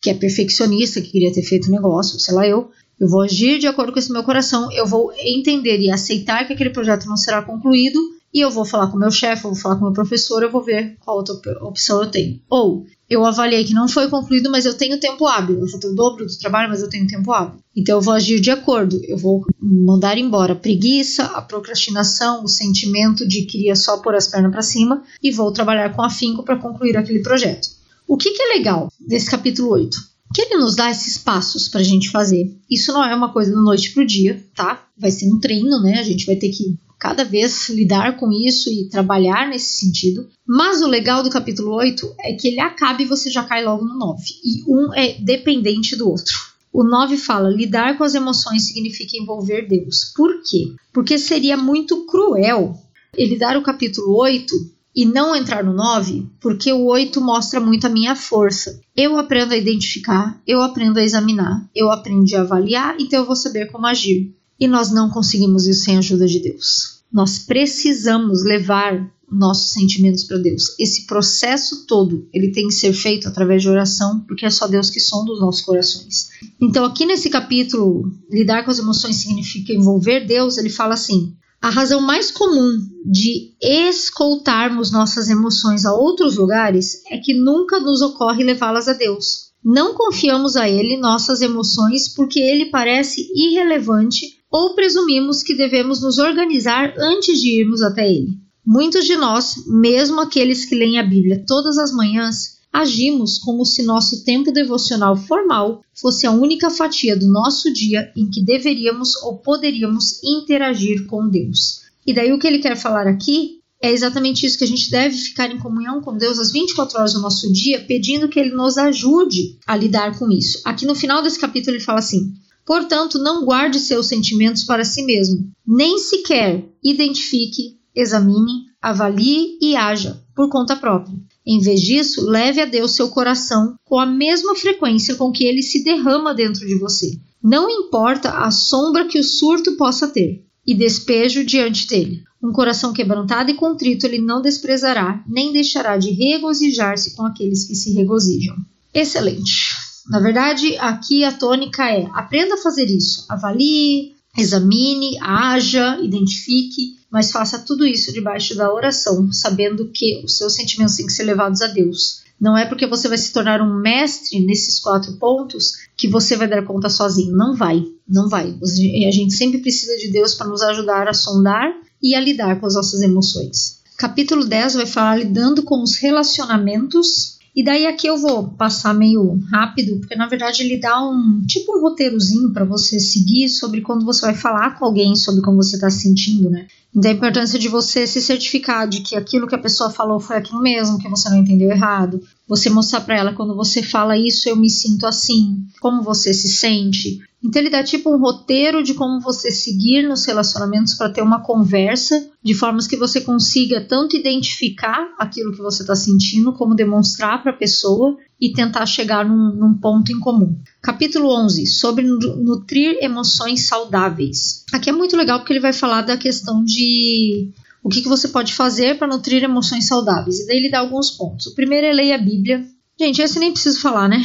[0.00, 3.58] que é perfeccionista, que queria ter feito o negócio, sei lá eu, Eu vou agir
[3.58, 7.16] de acordo com esse meu coração, eu vou entender e aceitar que aquele projeto não
[7.16, 7.98] será concluído
[8.32, 10.42] e eu vou falar com o meu chefe, eu vou falar com o meu professor,
[10.42, 11.34] eu vou ver qual outra
[11.64, 12.40] opção eu tenho.
[12.48, 15.60] Ou eu avaliei que não foi concluído, mas eu tenho tempo hábil.
[15.60, 17.60] Eu vou ter o dobro do trabalho, mas eu tenho tempo hábil.
[17.76, 19.00] Então eu vou agir de acordo.
[19.04, 24.26] Eu vou mandar embora a preguiça, a procrastinação, o sentimento de queria só pôr as
[24.26, 27.68] pernas para cima e vou trabalhar com afinco para concluir aquele projeto.
[28.06, 29.96] O que, que é legal desse capítulo 8?
[30.34, 32.54] Que ele nos dá esses passos para a gente fazer.
[32.70, 34.86] Isso não é uma coisa da noite pro dia, tá?
[34.98, 35.98] Vai ser um treino, né?
[35.98, 40.26] A gente vai ter que cada vez lidar com isso e trabalhar nesse sentido.
[40.46, 43.84] Mas o legal do capítulo 8 é que ele acaba e você já cai logo
[43.84, 44.22] no 9.
[44.44, 46.34] E um é dependente do outro.
[46.72, 50.12] O 9 fala: lidar com as emoções significa envolver Deus.
[50.16, 50.74] Por quê?
[50.92, 52.76] Porque seria muito cruel
[53.16, 57.86] ele dar o capítulo 8 e não entrar no 9, porque o 8 mostra muito
[57.86, 58.80] a minha força.
[58.96, 63.36] Eu aprendo a identificar, eu aprendo a examinar, eu aprendo a avaliar, então eu vou
[63.36, 64.34] saber como agir.
[64.58, 67.00] E nós não conseguimos isso sem a ajuda de Deus.
[67.12, 70.74] Nós precisamos levar nossos sentimentos para Deus.
[70.78, 74.90] Esse processo todo, ele tem que ser feito através de oração, porque é só Deus
[74.90, 76.28] que sonda os nossos corações.
[76.60, 81.34] Então, aqui nesse capítulo, lidar com as emoções significa envolver Deus, ele fala assim:
[81.64, 88.02] a razão mais comum de escoltarmos nossas emoções a outros lugares é que nunca nos
[88.02, 89.44] ocorre levá-las a Deus.
[89.64, 96.18] Não confiamos a Ele nossas emoções porque Ele parece irrelevante ou presumimos que devemos nos
[96.18, 98.38] organizar antes de irmos até ele.
[98.62, 103.84] Muitos de nós, mesmo aqueles que leem a Bíblia todas as manhãs, agimos como se
[103.84, 109.38] nosso tempo devocional formal fosse a única fatia do nosso dia em que deveríamos ou
[109.38, 111.82] poderíamos interagir com Deus.
[112.04, 115.16] E daí o que ele quer falar aqui é exatamente isso que a gente deve
[115.16, 118.76] ficar em comunhão com Deus às 24 horas do nosso dia, pedindo que ele nos
[118.76, 120.60] ajude a lidar com isso.
[120.64, 122.32] Aqui no final desse capítulo ele fala assim:
[122.66, 130.20] Portanto, não guarde seus sentimentos para si mesmo, nem sequer identifique, examine, avalie e haja
[130.34, 131.14] por conta própria.
[131.46, 135.62] Em vez disso, leve a Deus seu coração com a mesma frequência com que ele
[135.62, 137.18] se derrama dentro de você.
[137.42, 142.22] Não importa a sombra que o surto possa ter, e despejo diante dele.
[142.42, 147.74] Um coração quebrantado e contrito ele não desprezará, nem deixará de regozijar-se com aqueles que
[147.74, 148.56] se regozijam.
[148.92, 149.74] Excelente!
[150.08, 157.30] Na verdade, aqui a tônica é: aprenda a fazer isso, avalie, examine, haja, identifique, mas
[157.30, 161.62] faça tudo isso debaixo da oração, sabendo que os seus sentimentos têm que ser levados
[161.62, 162.24] a Deus.
[162.40, 166.48] Não é porque você vai se tornar um mestre nesses quatro pontos que você vai
[166.48, 167.36] dar conta sozinho.
[167.36, 168.52] Não vai, não vai.
[168.60, 172.66] A gente sempre precisa de Deus para nos ajudar a sondar e a lidar com
[172.66, 173.78] as nossas emoções.
[173.96, 179.38] Capítulo 10 vai falar lidando com os relacionamentos e daí aqui eu vou passar meio
[179.50, 184.04] rápido, porque na verdade ele dá um tipo um roteirozinho para você seguir sobre quando
[184.04, 186.66] você vai falar com alguém sobre como você está se sentindo, né?
[186.94, 190.36] Então a importância de você se certificar de que aquilo que a pessoa falou foi
[190.36, 192.20] aquilo mesmo, que você não entendeu errado.
[192.46, 196.48] Você mostrar para ela quando você fala isso, eu me sinto assim, como você se
[196.48, 197.20] sente.
[197.42, 201.42] Então ele dá tipo um roteiro de como você seguir nos relacionamentos para ter uma
[201.42, 207.42] conversa de formas que você consiga tanto identificar aquilo que você está sentindo, como demonstrar
[207.42, 210.58] para a pessoa e tentar chegar num, num, ponto em comum.
[210.82, 214.64] Capítulo 11 sobre nutrir emoções saudáveis.
[214.72, 217.50] Aqui é muito legal porque ele vai falar da questão de
[217.84, 220.40] o que, que você pode fazer para nutrir emoções saudáveis.
[220.40, 221.46] E daí ele dá alguns pontos.
[221.46, 222.64] O primeiro é ler a Bíblia.
[222.98, 224.24] Gente, esse nem preciso falar, né?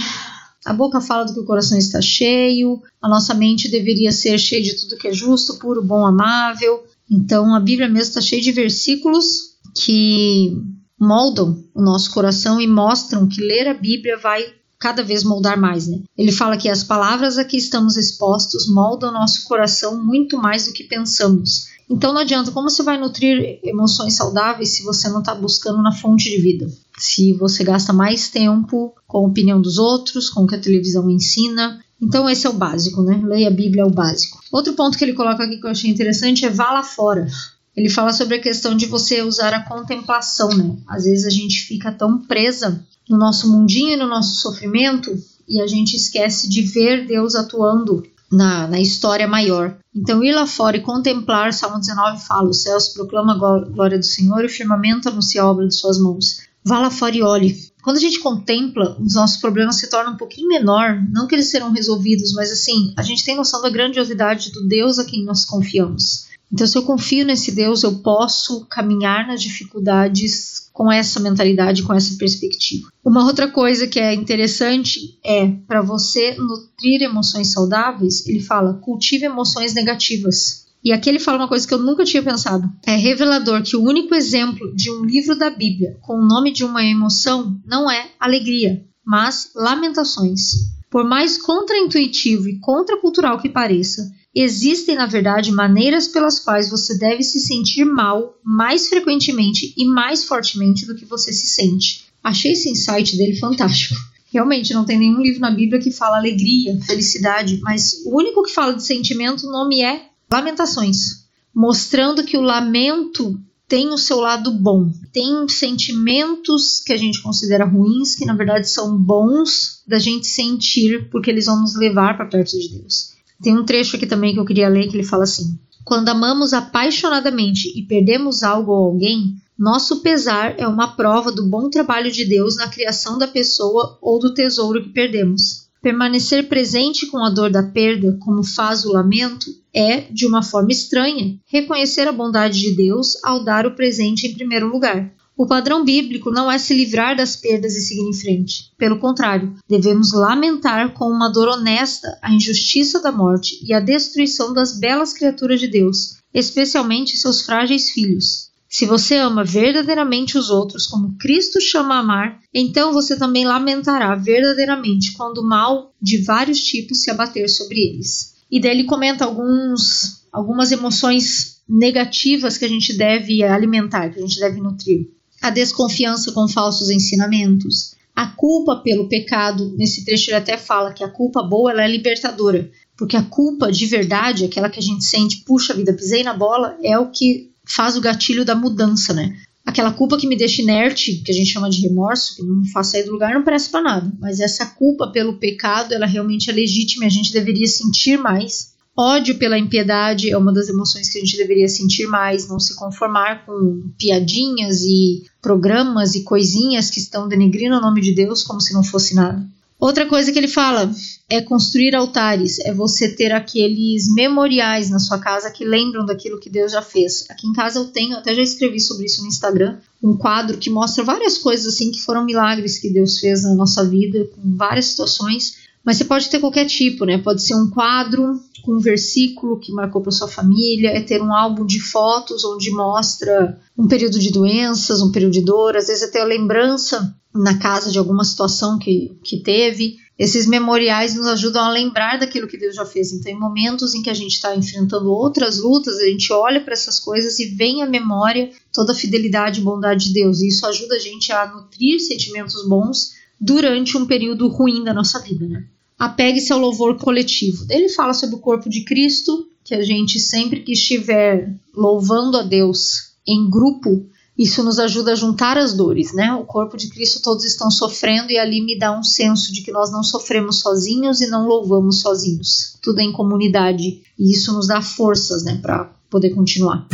[0.65, 4.61] A boca fala do que o coração está cheio, a nossa mente deveria ser cheia
[4.63, 6.85] de tudo que é justo, puro, bom, amável.
[7.11, 10.57] Então a Bíblia mesmo está cheia de versículos que
[10.97, 15.87] moldam o nosso coração e mostram que ler a Bíblia vai cada vez moldar mais,
[15.87, 15.99] né?
[16.17, 20.73] Ele fala que as palavras a que estamos expostos moldam nosso coração muito mais do
[20.73, 21.67] que pensamos.
[21.89, 25.91] Então não adianta, como você vai nutrir emoções saudáveis se você não está buscando na
[25.91, 26.69] fonte de vida?
[26.97, 31.09] Se você gasta mais tempo com a opinião dos outros, com o que a televisão
[31.09, 31.83] ensina.
[32.01, 33.19] Então esse é o básico, né?
[33.25, 34.39] Leia a Bíblia é o básico.
[34.51, 37.27] Outro ponto que ele coloca aqui que eu achei interessante é vá lá fora.
[37.75, 40.77] Ele fala sobre a questão de você usar a contemplação, né?
[40.87, 45.11] Às vezes a gente fica tão presa no nosso mundinho no nosso sofrimento
[45.47, 49.77] e a gente esquece de ver Deus atuando na, na história maior.
[49.95, 54.05] Então, ir lá fora e contemplar, Salmo 19 fala: os céus proclamam a glória do
[54.05, 56.41] Senhor e o firmamento anuncia a obra de suas mãos.
[56.63, 57.69] Vá lá fora e olhe.
[57.81, 61.49] Quando a gente contempla, os nossos problemas se tornam um pouquinho menor, não que eles
[61.49, 65.45] serão resolvidos, mas assim, a gente tem noção da grandiosidade do Deus a quem nós
[65.45, 66.28] confiamos.
[66.51, 71.93] Então, se eu confio nesse Deus, eu posso caminhar nas dificuldades com essa mentalidade, com
[71.93, 72.89] essa perspectiva.
[73.03, 79.25] Uma outra coisa que é interessante é para você nutrir emoções saudáveis, ele fala: cultive
[79.25, 80.67] emoções negativas.
[80.83, 82.69] E aqui ele fala uma coisa que eu nunca tinha pensado.
[82.85, 86.63] É revelador que o único exemplo de um livro da Bíblia com o nome de
[86.63, 90.51] uma emoção não é alegria, mas lamentações.
[90.89, 97.23] Por mais contraintuitivo e contracultural que pareça, Existem, na verdade, maneiras pelas quais você deve
[97.23, 102.05] se sentir mal mais frequentemente e mais fortemente do que você se sente.
[102.23, 103.95] Achei esse insight dele fantástico.
[104.31, 108.53] Realmente, não tem nenhum livro na Bíblia que fala alegria, felicidade, mas o único que
[108.53, 114.51] fala de sentimento, o nome é Lamentações, mostrando que o lamento tem o seu lado
[114.51, 114.91] bom.
[115.11, 121.09] Tem sentimentos que a gente considera ruins, que na verdade são bons da gente sentir,
[121.09, 123.15] porque eles vão nos levar para perto de Deus.
[123.41, 126.53] Tem um trecho aqui também que eu queria ler que ele fala assim: Quando amamos
[126.53, 132.23] apaixonadamente e perdemos algo ou alguém, nosso pesar é uma prova do bom trabalho de
[132.23, 135.67] Deus na criação da pessoa ou do tesouro que perdemos.
[135.81, 140.71] Permanecer presente com a dor da perda, como faz o lamento, é, de uma forma
[140.71, 145.13] estranha, reconhecer a bondade de Deus ao dar o presente em primeiro lugar.
[145.39, 148.73] O padrão bíblico não é se livrar das perdas e seguir em frente.
[148.77, 154.53] Pelo contrário, devemos lamentar com uma dor honesta a injustiça da morte e a destruição
[154.53, 158.49] das belas criaturas de Deus, especialmente seus frágeis filhos.
[158.67, 164.15] Se você ama verdadeiramente os outros como Cristo chama a amar, então você também lamentará
[164.15, 168.35] verdadeiramente quando o mal de vários tipos se abater sobre eles.
[168.51, 174.21] E daí ele comenta alguns, algumas emoções negativas que a gente deve alimentar, que a
[174.21, 179.73] gente deve nutrir a desconfiança com falsos ensinamentos, a culpa pelo pecado.
[179.77, 183.71] Nesse trecho ele até fala que a culpa boa ela é libertadora, porque a culpa
[183.71, 187.49] de verdade, aquela que a gente sente, puxa vida, pisei na bola, é o que
[187.65, 189.37] faz o gatilho da mudança, né?
[189.65, 192.87] Aquela culpa que me deixa inerte, que a gente chama de remorso, que não faz
[192.87, 194.11] sair do lugar, não parece para nada.
[194.19, 198.73] Mas essa culpa pelo pecado, ela realmente é legítima e a gente deveria sentir mais
[199.01, 202.75] Ódio pela impiedade é uma das emoções que a gente deveria sentir mais, não se
[202.75, 208.59] conformar com piadinhas e programas e coisinhas que estão denegrindo o nome de Deus como
[208.59, 209.41] se não fosse nada.
[209.79, 210.91] Outra coisa que ele fala
[211.29, 216.49] é construir altares, é você ter aqueles memoriais na sua casa que lembram daquilo que
[216.49, 217.25] Deus já fez.
[217.29, 220.69] Aqui em casa eu tenho, até já escrevi sobre isso no Instagram, um quadro que
[220.69, 224.87] mostra várias coisas assim que foram milagres que Deus fez na nossa vida, com várias
[224.87, 227.17] situações mas você pode ter qualquer tipo, né?
[227.17, 231.33] Pode ser um quadro com um versículo que marcou para sua família, é ter um
[231.33, 236.03] álbum de fotos onde mostra um período de doenças, um período de dor, às vezes
[236.03, 239.97] até a lembrança na casa de alguma situação que, que teve.
[240.17, 243.13] Esses memoriais nos ajudam a lembrar daquilo que Deus já fez.
[243.13, 246.73] Então, em momentos em que a gente está enfrentando outras lutas, a gente olha para
[246.73, 250.41] essas coisas e vem à memória toda a fidelidade e bondade de Deus.
[250.41, 255.19] E isso ajuda a gente a nutrir sentimentos bons durante um período ruim da nossa
[255.19, 255.65] vida, né?
[255.97, 257.65] Apegue-se ao louvor coletivo.
[257.69, 262.41] Ele fala sobre o corpo de Cristo, que a gente sempre que estiver louvando a
[262.41, 264.05] Deus em grupo,
[264.39, 266.33] isso nos ajuda a juntar as dores, né?
[266.33, 269.71] O corpo de Cristo todos estão sofrendo e ali me dá um senso de que
[269.71, 272.77] nós não sofremos sozinhos e não louvamos sozinhos.
[272.81, 276.87] Tudo é em comunidade e isso nos dá forças, né, para poder continuar.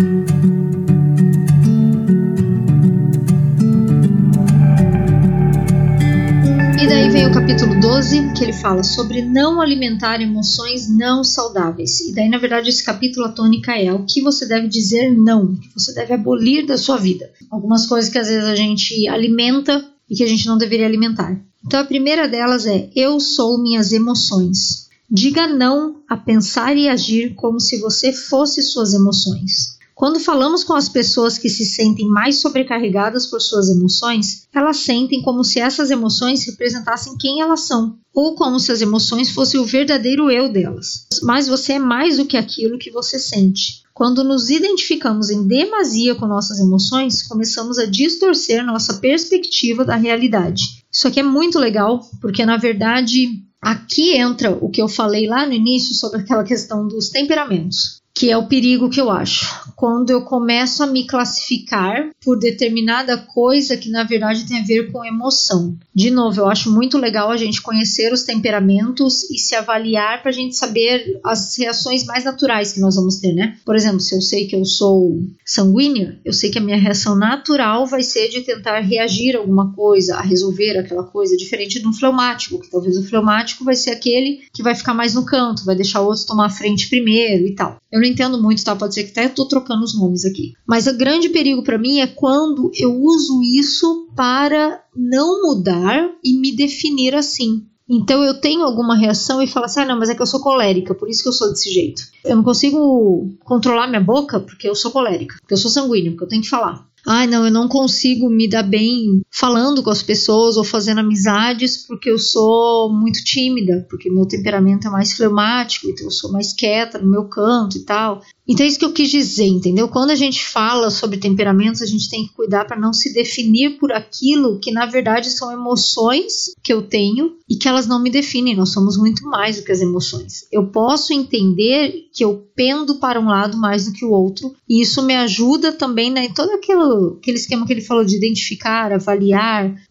[6.88, 12.00] Vem o capítulo 12, que ele fala sobre não alimentar emoções não saudáveis.
[12.02, 15.56] E daí, na verdade, esse capítulo, a tônica é o que você deve dizer não,
[15.56, 17.32] que você deve abolir da sua vida.
[17.50, 21.42] Algumas coisas que às vezes a gente alimenta e que a gente não deveria alimentar.
[21.66, 24.88] Então, a primeira delas é: eu sou minhas emoções.
[25.10, 29.75] Diga não a pensar e agir como se você fosse suas emoções.
[29.96, 35.22] Quando falamos com as pessoas que se sentem mais sobrecarregadas por suas emoções, elas sentem
[35.22, 39.64] como se essas emoções representassem quem elas são, ou como se as emoções fossem o
[39.64, 41.08] verdadeiro eu delas.
[41.24, 43.84] Mas você é mais do que aquilo que você sente.
[43.94, 50.84] Quando nos identificamos em demasia com nossas emoções, começamos a distorcer nossa perspectiva da realidade.
[50.92, 55.48] Isso aqui é muito legal, porque na verdade aqui entra o que eu falei lá
[55.48, 59.74] no início sobre aquela questão dos temperamentos que é o perigo que eu acho.
[59.76, 64.90] Quando eu começo a me classificar por determinada coisa que na verdade tem a ver
[64.90, 65.78] com emoção.
[65.94, 70.32] De novo, eu acho muito legal a gente conhecer os temperamentos e se avaliar para
[70.32, 73.58] a gente saber as reações mais naturais que nós vamos ter, né?
[73.66, 77.18] Por exemplo, se eu sei que eu sou sanguínea, eu sei que a minha reação
[77.18, 81.88] natural vai ser de tentar reagir a alguma coisa, a resolver aquela coisa, diferente de
[81.88, 85.66] um fleumático, que talvez o fleumático vai ser aquele que vai ficar mais no canto,
[85.66, 87.78] vai deixar o outro tomar a frente primeiro e tal.
[87.92, 88.76] Eu não entendo muito, tá?
[88.76, 90.54] Pode ser que até tô trocando os nomes aqui.
[90.68, 96.38] Mas o grande perigo para mim é quando eu uso isso para não mudar e
[96.40, 97.66] me definir assim.
[97.88, 100.40] Então eu tenho alguma reação e falo assim: ah, não, mas é que eu sou
[100.40, 102.04] colérica, por isso que eu sou desse jeito.
[102.24, 106.24] Eu não consigo controlar minha boca porque eu sou colérica, porque eu sou sanguíneo, porque
[106.24, 110.02] eu tenho que falar ai, não, eu não consigo me dar bem falando com as
[110.02, 115.90] pessoas ou fazendo amizades porque eu sou muito tímida, porque meu temperamento é mais fleumático,
[115.90, 118.22] então eu sou mais quieta no meu canto e tal.
[118.48, 119.90] Então é isso que eu quis dizer, entendeu?
[119.90, 123.78] Quando a gente fala sobre temperamentos, a gente tem que cuidar para não se definir
[123.78, 128.10] por aquilo que na verdade são emoções que eu tenho e que elas não me
[128.10, 128.56] definem.
[128.56, 130.48] Nós somos muito mais do que as emoções.
[130.52, 134.82] Eu posso entender que eu pendo para um lado mais do que o outro e
[134.82, 138.94] isso me ajuda também né, em todo aquele, aquele esquema que ele falou de identificar,
[138.94, 139.25] avaliar,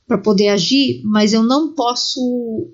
[0.07, 2.21] para poder agir, mas eu não posso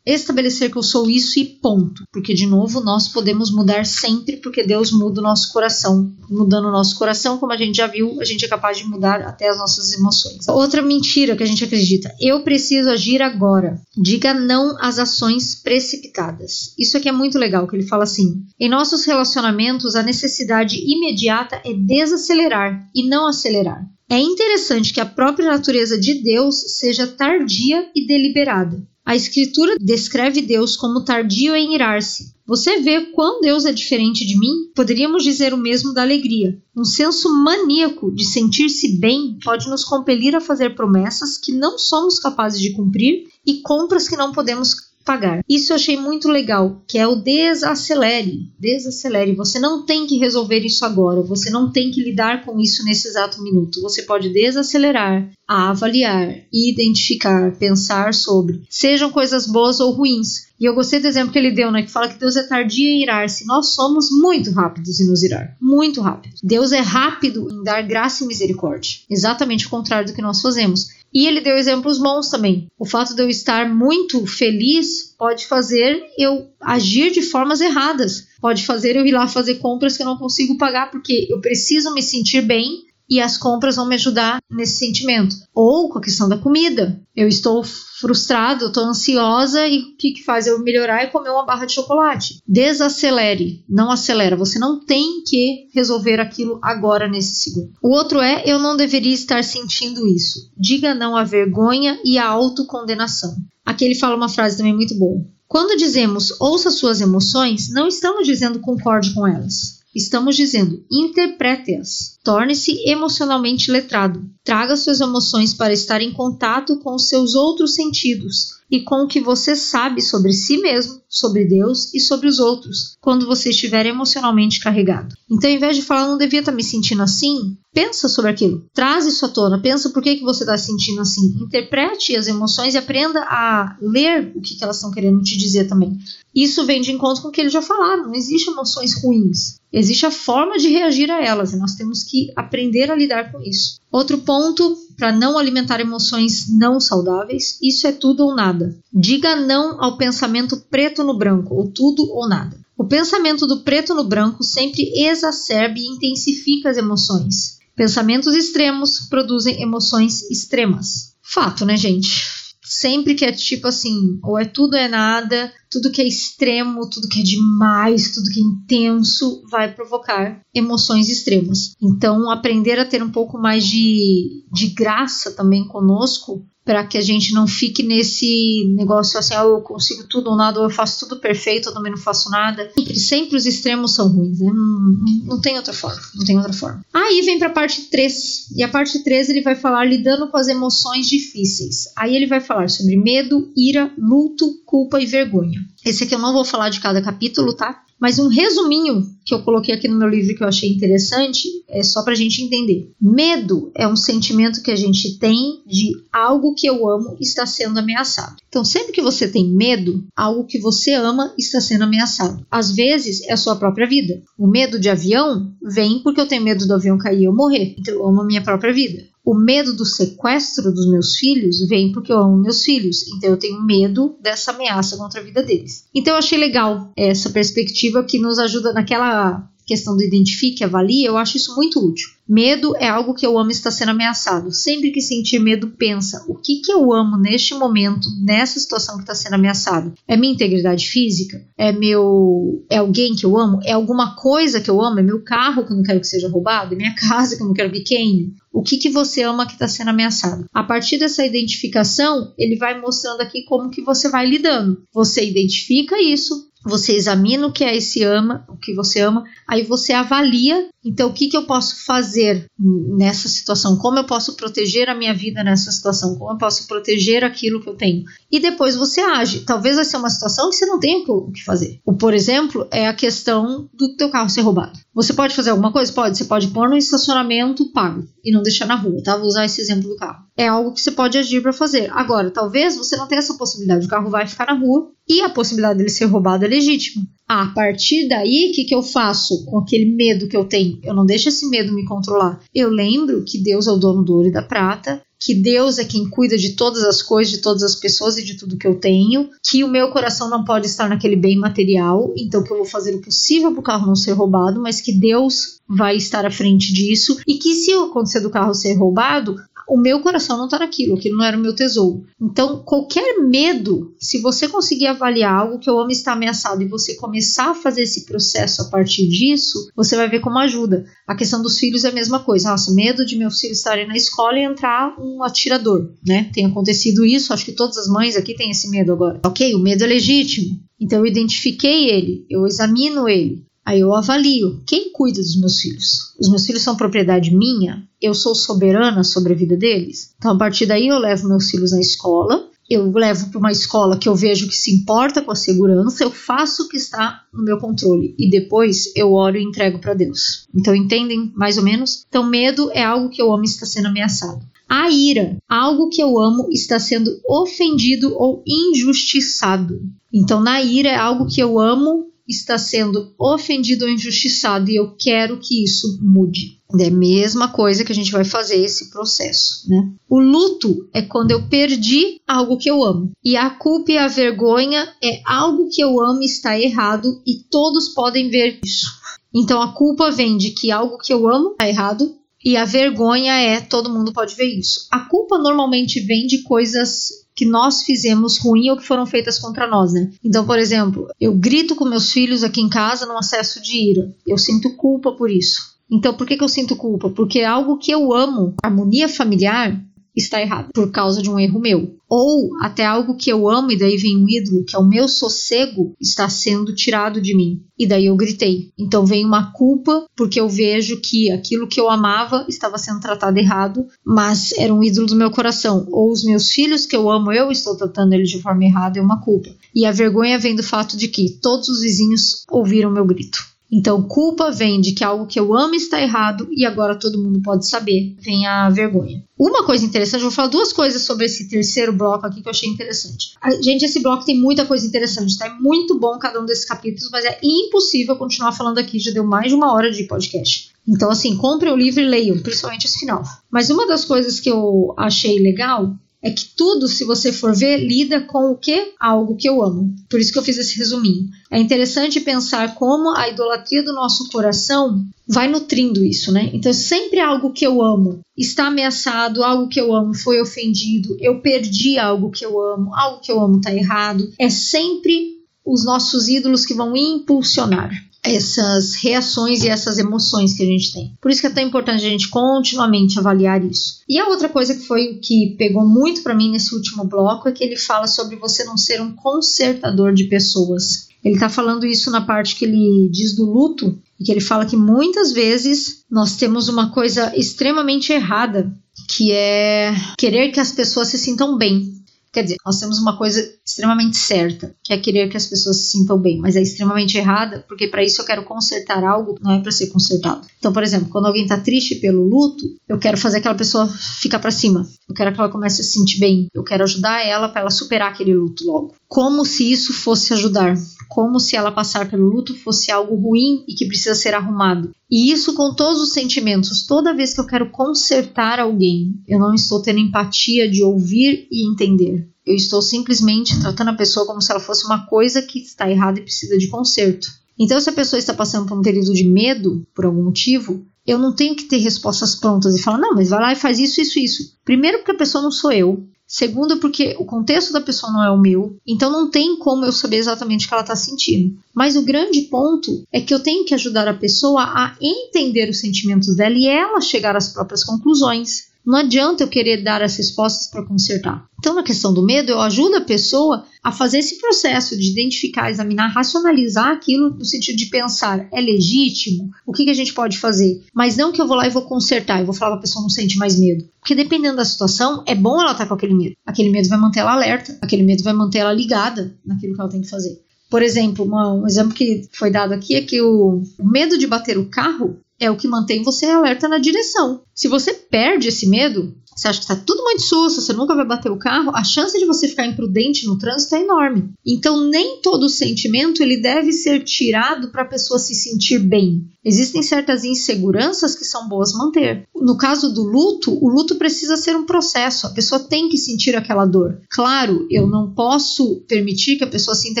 [0.04, 4.62] estabelecer que eu sou isso e ponto, porque de novo nós podemos mudar sempre, porque
[4.62, 6.12] Deus muda o nosso coração.
[6.30, 9.20] Mudando o nosso coração, como a gente já viu, a gente é capaz de mudar
[9.22, 10.46] até as nossas emoções.
[10.48, 13.80] Outra mentira que a gente acredita: eu preciso agir agora.
[13.96, 16.74] Diga não às ações precipitadas.
[16.78, 21.60] Isso aqui é muito legal, que ele fala assim: em nossos relacionamentos, a necessidade imediata
[21.64, 23.84] é desacelerar e não acelerar.
[24.08, 28.86] É interessante que a própria natureza de Deus seja tardia e deliberada.
[29.04, 32.34] A Escritura descreve Deus como tardio em irar-se.
[32.46, 34.70] Você vê quão Deus é diferente de mim?
[34.74, 36.60] Poderíamos dizer o mesmo da alegria.
[36.76, 42.20] Um senso maníaco de sentir-se bem pode nos compelir a fazer promessas que não somos
[42.20, 44.74] capazes de cumprir e compras que não podemos
[45.06, 45.42] pagar.
[45.48, 48.52] Isso eu achei muito legal, que é o desacelere.
[48.58, 49.36] Desacelere.
[49.36, 53.06] Você não tem que resolver isso agora, você não tem que lidar com isso nesse
[53.08, 53.80] exato minuto.
[53.80, 60.46] Você pode desacelerar, avaliar, identificar, pensar sobre, sejam coisas boas ou ruins.
[60.58, 61.82] E eu gostei do exemplo que ele deu, né?
[61.82, 63.44] Que fala que Deus é tardio em irar-se.
[63.44, 65.54] Nós somos muito rápidos em nos irar.
[65.60, 66.40] Muito rápidos.
[66.42, 69.00] Deus é rápido em dar graça e misericórdia.
[69.08, 70.88] Exatamente o contrário do que nós fazemos.
[71.16, 72.66] E ele deu exemplos bons também.
[72.78, 78.26] O fato de eu estar muito feliz pode fazer eu agir de formas erradas.
[78.38, 81.94] Pode fazer eu ir lá fazer compras que eu não consigo pagar porque eu preciso
[81.94, 85.36] me sentir bem e as compras vão me ajudar nesse sentimento.
[85.54, 87.00] Ou com a questão da comida.
[87.14, 91.46] Eu estou frustrado, estou ansiosa e o que, que faz eu melhorar é comer uma
[91.46, 92.40] barra de chocolate.
[92.46, 94.36] Desacelere, não acelera.
[94.36, 97.72] Você não tem que resolver aquilo agora nesse segundo.
[97.82, 100.50] O outro é eu não deveria estar sentindo isso.
[100.56, 103.34] Diga não à vergonha e à autocondenação.
[103.64, 105.24] Aqui ele fala uma frase também muito boa.
[105.48, 109.75] Quando dizemos ouça suas emoções, não estamos dizendo concorde com elas.
[109.96, 112.18] Estamos dizendo interprete-as.
[112.22, 114.28] Torne-se emocionalmente letrado.
[114.44, 119.06] Traga suas emoções para estar em contato com os seus outros sentidos e com o
[119.06, 123.86] que você sabe sobre si mesmo, sobre Deus e sobre os outros, quando você estiver
[123.86, 125.14] emocionalmente carregado.
[125.30, 129.06] Então, ao invés de falar, não devia estar me sentindo assim, pensa sobre aquilo, traz
[129.06, 132.78] isso à tona, pensa por que, que você está sentindo assim, interprete as emoções e
[132.78, 135.96] aprenda a ler o que, que elas estão querendo te dizer também.
[136.34, 140.06] Isso vem de encontro com o que eles já falaram, não existe emoções ruins, existe
[140.06, 143.78] a forma de reagir a elas e nós temos que aprender a lidar com isso.
[143.96, 148.78] Outro ponto para não alimentar emoções não saudáveis, isso é tudo ou nada.
[148.92, 152.60] Diga não ao pensamento preto no branco, ou tudo ou nada.
[152.76, 157.56] O pensamento do preto no branco sempre exacerba e intensifica as emoções.
[157.74, 161.14] Pensamentos extremos produzem emoções extremas.
[161.22, 162.35] Fato, né, gente?
[162.68, 167.08] Sempre que é tipo assim, ou é tudo é nada, tudo que é extremo, tudo
[167.08, 171.74] que é demais, tudo que é intenso vai provocar emoções extremas.
[171.80, 177.00] Então, aprender a ter um pouco mais de, de graça também conosco para que a
[177.00, 181.06] gente não fique nesse negócio assim, ah, eu consigo tudo ou nada, ou eu faço
[181.06, 182.68] tudo perfeito, ou também não faço nada.
[182.74, 184.50] Sempre, sempre os extremos são ruins, né?
[184.52, 186.84] Não, não tem outra forma, não tem outra forma.
[186.92, 190.36] Aí vem para a parte 3, e a parte 3 ele vai falar lidando com
[190.36, 191.84] as emoções difíceis.
[191.96, 195.64] Aí ele vai falar sobre medo, ira, luto, culpa e vergonha.
[195.84, 197.84] Esse aqui eu não vou falar de cada capítulo, tá?
[198.00, 201.82] Mas um resuminho que eu coloquei aqui no meu livro que eu achei interessante é
[201.82, 202.92] só para a gente entender.
[203.00, 207.78] Medo é um sentimento que a gente tem de algo que eu amo está sendo
[207.80, 208.36] ameaçado.
[208.48, 212.46] Então, sempre que você tem medo, algo que você ama está sendo ameaçado.
[212.48, 214.22] Às vezes é a sua própria vida.
[214.38, 217.74] O medo de avião vem porque eu tenho medo do avião cair e eu morrer.
[217.76, 219.02] Então, eu amo a minha própria vida.
[219.26, 223.36] O medo do sequestro dos meus filhos vem porque eu amo meus filhos, então eu
[223.36, 225.88] tenho medo dessa ameaça contra a vida deles.
[225.92, 231.16] Então eu achei legal essa perspectiva que nos ajuda naquela questão do identifique, avalie, eu
[231.16, 232.08] acho isso muito útil.
[232.28, 234.52] Medo é algo que eu amo estar sendo ameaçado.
[234.52, 239.02] Sempre que sentir medo, pensa: o que, que eu amo neste momento, nessa situação que
[239.02, 239.92] está sendo ameaçado?
[240.08, 241.44] É minha integridade física?
[241.56, 242.64] É meu.
[242.70, 243.60] É alguém que eu amo?
[243.64, 244.98] É alguma coisa que eu amo?
[244.98, 246.74] É meu carro que eu não quero que seja roubado?
[246.74, 248.34] É minha casa que eu não quero que queime?
[248.56, 250.46] O que, que você ama que está sendo ameaçado?
[250.50, 254.82] A partir dessa identificação, ele vai mostrando aqui como que você vai lidando.
[254.94, 259.62] Você identifica isso, você examina o que é esse ama, o que você ama, aí
[259.62, 264.88] você avalia, então o que, que eu posso fazer nessa situação, como eu posso proteger
[264.88, 268.04] a minha vida nessa situação, como eu posso proteger aquilo que eu tenho.
[268.30, 269.40] E depois você age.
[269.40, 271.80] Talvez vai ser uma situação que você não tenha o que fazer.
[271.98, 274.78] Por exemplo, é a questão do teu carro ser roubado.
[274.94, 275.92] Você pode fazer alguma coisa?
[275.92, 276.16] Pode.
[276.16, 279.16] Você pode pôr no estacionamento pago e não deixar na rua, tá?
[279.16, 280.24] Vou usar esse exemplo do carro.
[280.36, 281.90] É algo que você pode agir para fazer.
[281.92, 283.86] Agora, talvez você não tenha essa possibilidade.
[283.86, 287.06] O carro vai ficar na rua e a possibilidade dele ser roubado é legítima.
[287.28, 290.78] A partir daí, o que, que eu faço com aquele medo que eu tenho?
[290.82, 292.40] Eu não deixo esse medo me controlar.
[292.54, 295.84] Eu lembro que Deus é o dono do ouro e da prata, que Deus é
[295.84, 298.78] quem cuida de todas as coisas, de todas as pessoas e de tudo que eu
[298.78, 302.66] tenho, que o meu coração não pode estar naquele bem material, então que eu vou
[302.66, 306.30] fazer o possível para o carro não ser roubado, mas que Deus vai estar à
[306.30, 309.36] frente disso e que se acontecer do carro ser roubado,
[309.68, 312.04] o meu coração não está naquilo, aquilo não era o meu tesouro.
[312.20, 316.94] Então, qualquer medo, se você conseguir avaliar algo que eu amo está ameaçado e você
[316.94, 320.84] começar a fazer esse processo a partir disso, você vai ver como ajuda.
[321.06, 322.50] A questão dos filhos é a mesma coisa.
[322.50, 326.30] Nossa, medo de meus filhos estarem na escola e entrar um atirador, né?
[326.32, 329.20] Tem acontecido isso, acho que todas as mães aqui têm esse medo agora.
[329.24, 330.60] Ok, o medo é legítimo.
[330.80, 333.44] Então eu identifiquei ele, eu examino ele.
[333.66, 336.14] Aí eu avalio quem cuida dos meus filhos.
[336.20, 337.82] Os meus filhos são propriedade minha?
[338.00, 340.14] Eu sou soberana sobre a vida deles?
[340.16, 342.48] Então, a partir daí, eu levo meus filhos na escola.
[342.70, 346.12] Eu levo para uma escola que eu vejo que se importa com a segurança, eu
[346.12, 350.46] faço o que está no meu controle e depois eu oro e entrego para Deus.
[350.54, 352.04] Então, entendem mais ou menos?
[352.08, 354.44] Então, medo é algo que eu amo está sendo ameaçado.
[354.68, 359.80] A ira, algo que eu amo está sendo ofendido ou injustiçado.
[360.12, 364.96] Então, na ira é algo que eu amo está sendo ofendido ou injustiçado e eu
[364.96, 366.56] quero que isso mude.
[366.80, 369.88] É a mesma coisa que a gente vai fazer esse processo, né?
[370.08, 373.12] O luto é quando eu perdi algo que eu amo.
[373.24, 377.90] E a culpa e a vergonha é algo que eu amo está errado e todos
[377.90, 378.86] podem ver isso.
[379.32, 383.34] Então a culpa vem de que algo que eu amo está errado e a vergonha
[383.34, 384.86] é todo mundo pode ver isso.
[384.90, 389.66] A culpa normalmente vem de coisas que nós fizemos ruim ou que foram feitas contra
[389.66, 390.10] nós, né?
[390.24, 394.10] Então, por exemplo, eu grito com meus filhos aqui em casa num acesso de ira.
[394.26, 395.76] Eu sinto culpa por isso.
[395.90, 397.10] Então, por que, que eu sinto culpa?
[397.10, 399.78] Porque é algo que eu amo, harmonia familiar,
[400.16, 401.94] está errado por causa de um erro meu.
[402.08, 405.08] Ou até algo que eu amo e daí vem um ídolo, que é o meu
[405.08, 407.62] sossego, está sendo tirado de mim.
[407.78, 408.70] E daí eu gritei.
[408.78, 413.38] Então vem uma culpa porque eu vejo que aquilo que eu amava estava sendo tratado
[413.38, 415.86] errado, mas era um ídolo do meu coração.
[415.90, 419.02] Ou os meus filhos que eu amo, eu estou tratando eles de forma errada, é
[419.02, 419.50] uma culpa.
[419.74, 423.55] E a vergonha vem do fato de que todos os vizinhos ouviram meu grito.
[423.70, 427.40] Então, culpa vem de que algo que eu amo está errado e agora todo mundo
[427.42, 428.14] pode saber.
[428.20, 429.24] Vem a vergonha.
[429.38, 432.68] Uma coisa interessante, vou falar duas coisas sobre esse terceiro bloco aqui que eu achei
[432.68, 433.34] interessante.
[433.62, 435.46] gente, esse bloco tem muita coisa interessante, tá?
[435.46, 439.24] É muito bom cada um desses capítulos, mas é impossível continuar falando aqui, já deu
[439.24, 440.70] mais de uma hora de podcast.
[440.88, 443.22] Então, assim, comprem o livro e leiam, principalmente esse final.
[443.50, 445.92] Mas uma das coisas que eu achei legal
[446.26, 448.92] é que tudo, se você for ver, lida com o que?
[448.98, 449.94] Algo que eu amo.
[450.10, 451.28] Por isso que eu fiz esse resuminho.
[451.48, 456.50] É interessante pensar como a idolatria do nosso coração vai nutrindo isso, né?
[456.52, 461.40] Então, sempre algo que eu amo está ameaçado, algo que eu amo foi ofendido, eu
[461.40, 464.28] perdi algo que eu amo, algo que eu amo está errado.
[464.36, 467.92] É sempre os nossos ídolos que vão impulsionar
[468.28, 471.12] essas reações e essas emoções que a gente tem.
[471.20, 474.00] Por isso que é tão importante a gente continuamente avaliar isso.
[474.08, 477.52] E a outra coisa que foi que pegou muito para mim nesse último bloco é
[477.52, 481.08] que ele fala sobre você não ser um consertador de pessoas.
[481.24, 484.64] Ele está falando isso na parte que ele diz do luto e que ele fala
[484.64, 488.72] que muitas vezes nós temos uma coisa extremamente errada,
[489.08, 491.95] que é querer que as pessoas se sintam bem.
[492.36, 495.92] Quer dizer, nós temos uma coisa extremamente certa, que é querer que as pessoas se
[495.92, 499.58] sintam bem, mas é extremamente errada, porque para isso eu quero consertar algo, não é
[499.58, 500.46] para ser consertado.
[500.58, 503.88] Então, por exemplo, quando alguém está triste pelo luto, eu quero fazer aquela pessoa
[504.20, 504.86] ficar para cima.
[505.08, 506.48] Eu quero que ela comece a se sentir bem.
[506.52, 508.94] Eu quero ajudar ela para ela superar aquele luto logo.
[509.08, 510.76] Como se isso fosse ajudar
[511.08, 514.90] como se ela passar pelo luto fosse algo ruim e que precisa ser arrumado.
[515.10, 516.86] E isso com todos os sentimentos.
[516.86, 521.68] Toda vez que eu quero consertar alguém, eu não estou tendo empatia de ouvir e
[521.68, 522.28] entender.
[522.44, 526.18] Eu estou simplesmente tratando a pessoa como se ela fosse uma coisa que está errada
[526.18, 527.28] e precisa de conserto.
[527.58, 531.18] Então, se a pessoa está passando por um período de medo, por algum motivo, eu
[531.18, 534.00] não tenho que ter respostas prontas e falar, não, mas vai lá e faz isso,
[534.00, 534.52] isso, isso.
[534.64, 536.06] Primeiro, porque a pessoa não sou eu.
[536.26, 539.92] Segundo, porque o contexto da pessoa não é o meu, então não tem como eu
[539.92, 541.56] saber exatamente o que ela está sentindo.
[541.72, 545.78] Mas o grande ponto é que eu tenho que ajudar a pessoa a entender os
[545.78, 548.68] sentimentos dela e ela chegar às próprias conclusões.
[548.86, 551.44] Não adianta eu querer dar as respostas para consertar.
[551.58, 555.68] Então, na questão do medo, eu ajudo a pessoa a fazer esse processo de identificar,
[555.68, 559.50] examinar, racionalizar aquilo no sentido de pensar: é legítimo?
[559.66, 560.84] O que, que a gente pode fazer?
[560.94, 563.02] Mas não que eu vou lá e vou consertar, eu vou falar para a pessoa
[563.02, 563.84] não sente mais medo.
[563.98, 566.36] Porque dependendo da situação, é bom ela estar tá com aquele medo.
[566.46, 569.90] Aquele medo vai manter ela alerta, aquele medo vai manter ela ligada naquilo que ela
[569.90, 570.40] tem que fazer.
[570.70, 574.68] Por exemplo, um exemplo que foi dado aqui é que o medo de bater o
[574.68, 577.42] carro é o que mantém você alerta na direção.
[577.54, 581.06] Se você perde esse medo, você acha que está tudo muito susto, você nunca vai
[581.06, 584.30] bater o carro, a chance de você ficar imprudente no trânsito é enorme.
[584.46, 589.30] Então, nem todo sentimento ele deve ser tirado para a pessoa se sentir bem.
[589.46, 592.26] Existem certas inseguranças que são boas manter.
[592.34, 596.34] No caso do luto, o luto precisa ser um processo, a pessoa tem que sentir
[596.34, 597.00] aquela dor.
[597.08, 600.00] Claro, eu não posso permitir que a pessoa sinta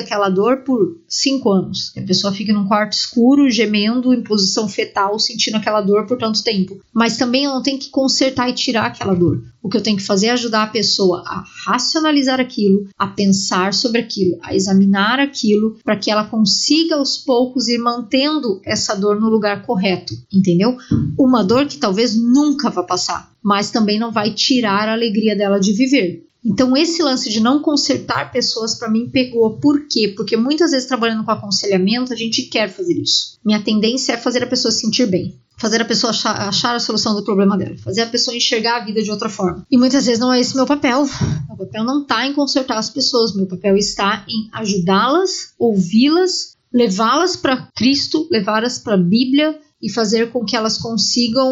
[0.00, 4.68] aquela dor por cinco anos, que a pessoa fique num quarto escuro, gemendo em posição
[4.68, 6.80] fetal, sentindo aquela dor por tanto tempo.
[6.92, 9.44] Mas também eu não tenho que consertar e tirar aquela dor.
[9.62, 13.74] O que eu tenho que fazer é ajudar a pessoa a racionalizar aquilo, a pensar
[13.74, 19.20] sobre aquilo, a examinar aquilo, para que ela consiga aos poucos ir mantendo essa dor
[19.20, 20.76] no lugar correto, entendeu?
[21.18, 25.60] Uma dor que talvez nunca vá passar, mas também não vai tirar a alegria dela
[25.60, 26.24] de viver.
[26.44, 29.58] Então, esse lance de não consertar pessoas para mim pegou.
[29.58, 30.14] Por quê?
[30.16, 33.36] Porque muitas vezes trabalhando com aconselhamento, a gente quer fazer isso.
[33.44, 36.80] Minha tendência é fazer a pessoa se sentir bem fazer a pessoa achar, achar, a
[36.80, 39.66] solução do problema dela, fazer a pessoa enxergar a vida de outra forma.
[39.70, 41.08] E muitas vezes não é esse meu papel.
[41.48, 47.36] Meu papel não está em consertar as pessoas, meu papel está em ajudá-las, ouvi-las, levá-las
[47.36, 51.50] para Cristo, levá-las para a Bíblia e fazer com que elas consigam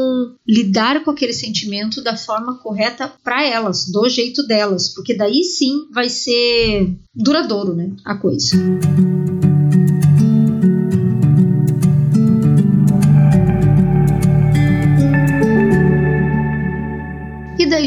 [0.48, 5.88] lidar com aquele sentimento da forma correta para elas, do jeito delas, porque daí sim
[5.92, 8.56] vai ser duradouro, né, a coisa.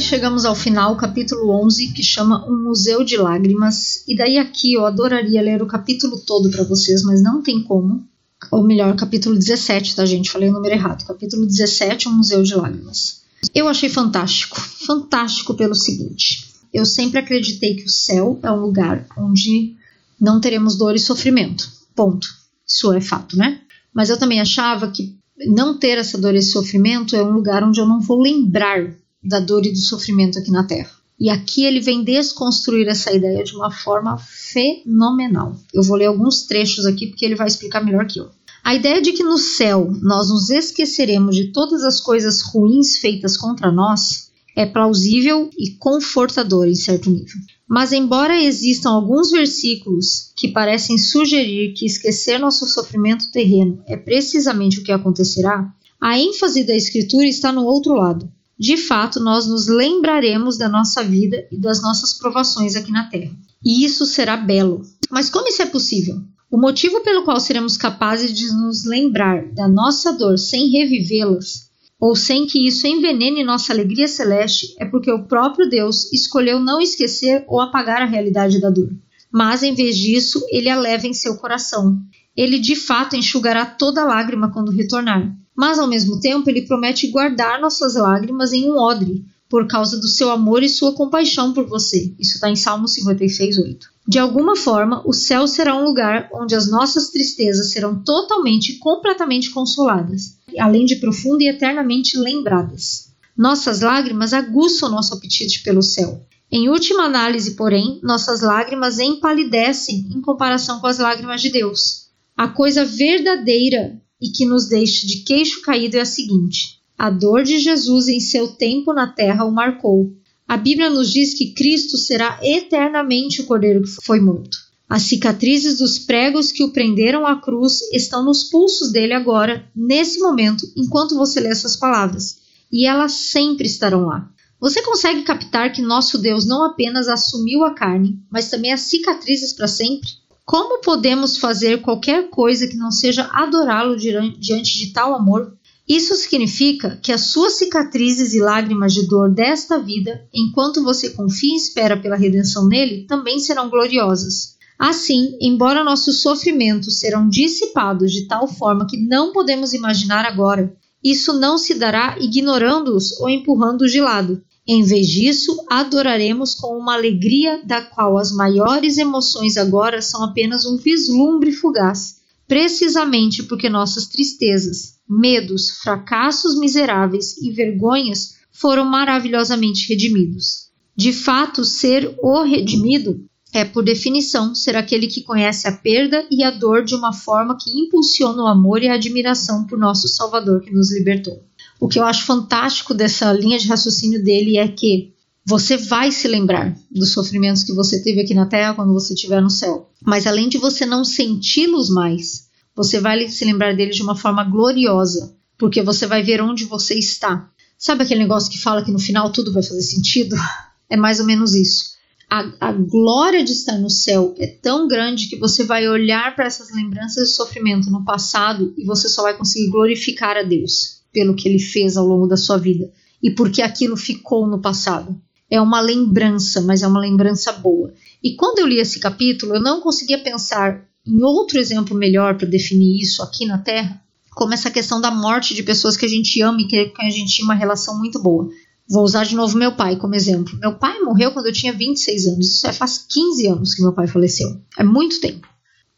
[0.08, 4.06] Chegamos ao final, capítulo 11, que chama Um Museu de Lágrimas.
[4.08, 8.08] E daí aqui eu adoraria ler o capítulo todo para vocês, mas não tem como.
[8.50, 10.32] Ou melhor, capítulo 17, tá, gente?
[10.32, 11.06] Falei o número errado.
[11.06, 13.24] Capítulo 17, Um Museu de Lágrimas.
[13.54, 14.58] Eu achei fantástico.
[14.62, 16.54] Fantástico pelo seguinte.
[16.74, 19.76] Eu sempre acreditei que o céu é um lugar onde
[20.20, 21.70] não teremos dor e sofrimento.
[21.94, 22.30] Ponto.
[22.66, 23.60] Isso é fato, né?
[23.94, 27.62] Mas eu também achava que não ter essa dor e esse sofrimento é um lugar
[27.62, 30.92] onde eu não vou lembrar da dor e do sofrimento aqui na Terra.
[31.20, 35.56] E aqui ele vem desconstruir essa ideia de uma forma fenomenal.
[35.74, 38.30] Eu vou ler alguns trechos aqui porque ele vai explicar melhor que eu.
[38.64, 43.36] A ideia de que no céu nós nos esqueceremos de todas as coisas ruins feitas
[43.36, 47.38] contra nós é plausível e confortadora em certo nível.
[47.68, 54.80] Mas, embora existam alguns versículos que parecem sugerir que esquecer nosso sofrimento terreno é precisamente
[54.80, 59.68] o que acontecerá, a ênfase da Escritura está no outro lado de fato nós nos
[59.68, 63.32] lembraremos da nossa vida e das nossas provações aqui na Terra.
[63.64, 64.82] E isso será belo.
[65.12, 66.22] Mas como isso é possível?
[66.50, 71.68] O motivo pelo qual seremos capazes de nos lembrar da nossa dor sem revivê-las,
[72.00, 76.80] ou sem que isso envenene nossa alegria celeste, é porque o próprio Deus escolheu não
[76.80, 78.90] esquecer ou apagar a realidade da dor.
[79.32, 82.00] Mas, em vez disso, ele a leva em seu coração.
[82.36, 87.60] Ele de fato enxugará toda lágrima quando retornar mas ao mesmo tempo ele promete guardar
[87.60, 92.14] nossas lágrimas em um odre, por causa do seu amor e sua compaixão por você.
[92.20, 93.88] Isso está em Salmo 56, 8.
[94.08, 98.78] De alguma forma, o céu será um lugar onde as nossas tristezas serão totalmente e
[98.78, 103.08] completamente consoladas, além de profunda e eternamente lembradas.
[103.36, 106.26] Nossas lágrimas aguçam nosso apetite pelo céu.
[106.52, 112.08] Em última análise, porém, nossas lágrimas empalidecem em comparação com as lágrimas de Deus.
[112.36, 117.44] A coisa verdadeira e que nos deixe de queixo caído é a seguinte: a dor
[117.44, 120.12] de Jesus em seu tempo na terra o marcou.
[120.48, 124.58] A Bíblia nos diz que Cristo será eternamente o cordeiro que foi morto.
[124.90, 130.20] As cicatrizes dos pregos que o prenderam à cruz estão nos pulsos dele agora, nesse
[130.20, 132.38] momento, enquanto você lê essas palavras,
[132.72, 134.32] e elas sempre estarão lá.
[134.60, 139.54] Você consegue captar que nosso Deus não apenas assumiu a carne, mas também as cicatrizes
[139.54, 140.10] para sempre?
[140.48, 145.54] Como podemos fazer qualquer coisa que não seja adorá-lo diante de tal amor?
[145.86, 151.52] Isso significa que as suas cicatrizes e lágrimas de dor desta vida, enquanto você confia
[151.52, 154.56] e espera pela redenção nele, também serão gloriosas.
[154.80, 161.34] Assim, embora nossos sofrimentos serão dissipados de tal forma que não podemos imaginar agora, isso
[161.34, 164.42] não se dará ignorando-os ou empurrando-os de lado.
[164.68, 170.66] Em vez disso, adoraremos com uma alegria da qual as maiores emoções agora são apenas
[170.66, 180.68] um vislumbre fugaz, precisamente porque nossas tristezas, medos, fracassos miseráveis e vergonhas foram maravilhosamente redimidos.
[180.94, 183.24] De fato, ser o redimido
[183.54, 187.58] é, por definição, ser aquele que conhece a perda e a dor de uma forma
[187.58, 191.42] que impulsiona o amor e a admiração por nosso Salvador que nos libertou.
[191.80, 195.14] O que eu acho fantástico dessa linha de raciocínio dele é que
[195.46, 199.42] você vai se lembrar dos sofrimentos que você teve aqui na Terra quando você estiver
[199.42, 199.90] no céu.
[200.06, 204.44] Mas além de você não senti-los mais, você vai se lembrar deles de uma forma
[204.44, 207.50] gloriosa, porque você vai ver onde você está.
[207.78, 210.36] Sabe aquele negócio que fala que no final tudo vai fazer sentido?
[210.90, 211.98] É mais ou menos isso
[212.30, 216.46] a, a glória de estar no céu é tão grande que você vai olhar para
[216.46, 221.34] essas lembranças de sofrimento no passado e você só vai conseguir glorificar a Deus pelo
[221.34, 222.92] que ele fez ao longo da sua vida
[223.24, 225.20] e porque aquilo ficou no passado.
[225.50, 227.92] É uma lembrança, mas é uma lembrança boa.
[228.22, 232.48] E quando eu li esse capítulo, eu não conseguia pensar em outro exemplo melhor para
[232.48, 234.00] definir isso aqui na Terra,
[234.36, 237.34] como essa questão da morte de pessoas que a gente ama e que a gente
[237.34, 238.48] tinha uma relação muito boa.
[238.88, 240.56] Vou usar de novo meu pai como exemplo.
[240.60, 242.48] Meu pai morreu quando eu tinha 26 anos.
[242.48, 244.62] Isso é faz 15 anos que meu pai faleceu.
[244.78, 245.48] É muito tempo.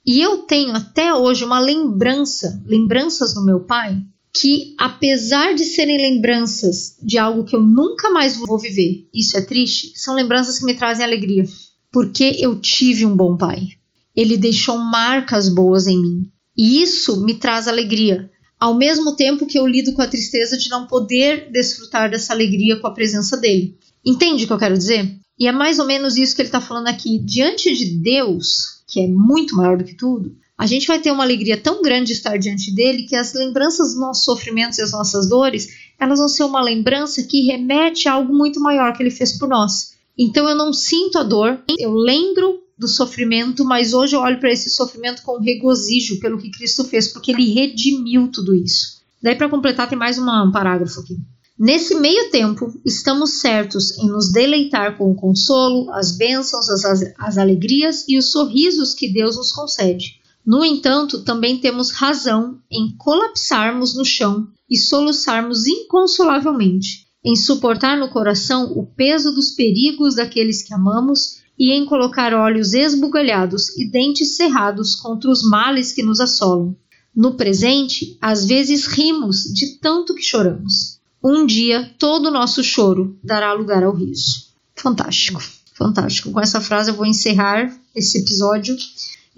[0.05, 4.01] E eu tenho até hoje uma lembrança, lembranças do meu pai,
[4.33, 9.41] que apesar de serem lembranças de algo que eu nunca mais vou viver, isso é
[9.41, 11.45] triste, são lembranças que me trazem alegria.
[11.91, 13.67] Porque eu tive um bom pai.
[14.15, 16.31] Ele deixou marcas boas em mim.
[16.55, 18.29] E isso me traz alegria
[18.59, 22.77] ao mesmo tempo que eu lido com a tristeza de não poder desfrutar dessa alegria
[22.77, 23.77] com a presença dele.
[24.05, 25.17] Entende o que eu quero dizer?
[25.39, 27.17] E é mais ou menos isso que ele está falando aqui.
[27.19, 31.23] Diante de Deus, que é muito maior do que tudo, a gente vai ter uma
[31.23, 34.91] alegria tão grande de estar diante dele que as lembranças dos nossos sofrimentos e as
[34.91, 39.09] nossas dores, elas vão ser uma lembrança que remete a algo muito maior que ele
[39.09, 39.93] fez por nós.
[40.17, 44.51] Então eu não sinto a dor, eu lembro do sofrimento, mas hoje eu olho para
[44.51, 48.99] esse sofrimento com regozijo pelo que Cristo fez, porque ele redimiu tudo isso.
[49.23, 51.17] Daí, para completar, tem mais uma, um parágrafo aqui.
[51.57, 56.83] Nesse meio tempo, estamos certos em nos deleitar com o consolo, as bênçãos, as,
[57.17, 60.18] as alegrias e os sorrisos que Deus nos concede.
[60.49, 68.09] No entanto, também temos razão em colapsarmos no chão e soluçarmos inconsolavelmente, em suportar no
[68.09, 74.37] coração o peso dos perigos daqueles que amamos e em colocar olhos esbugalhados e dentes
[74.37, 76.75] cerrados contra os males que nos assolam.
[77.15, 80.97] No presente, às vezes rimos de tanto que choramos.
[81.23, 84.47] Um dia, todo o nosso choro dará lugar ao riso.
[84.75, 85.43] Fantástico,
[85.75, 86.31] fantástico.
[86.31, 88.75] Com essa frase eu vou encerrar esse episódio.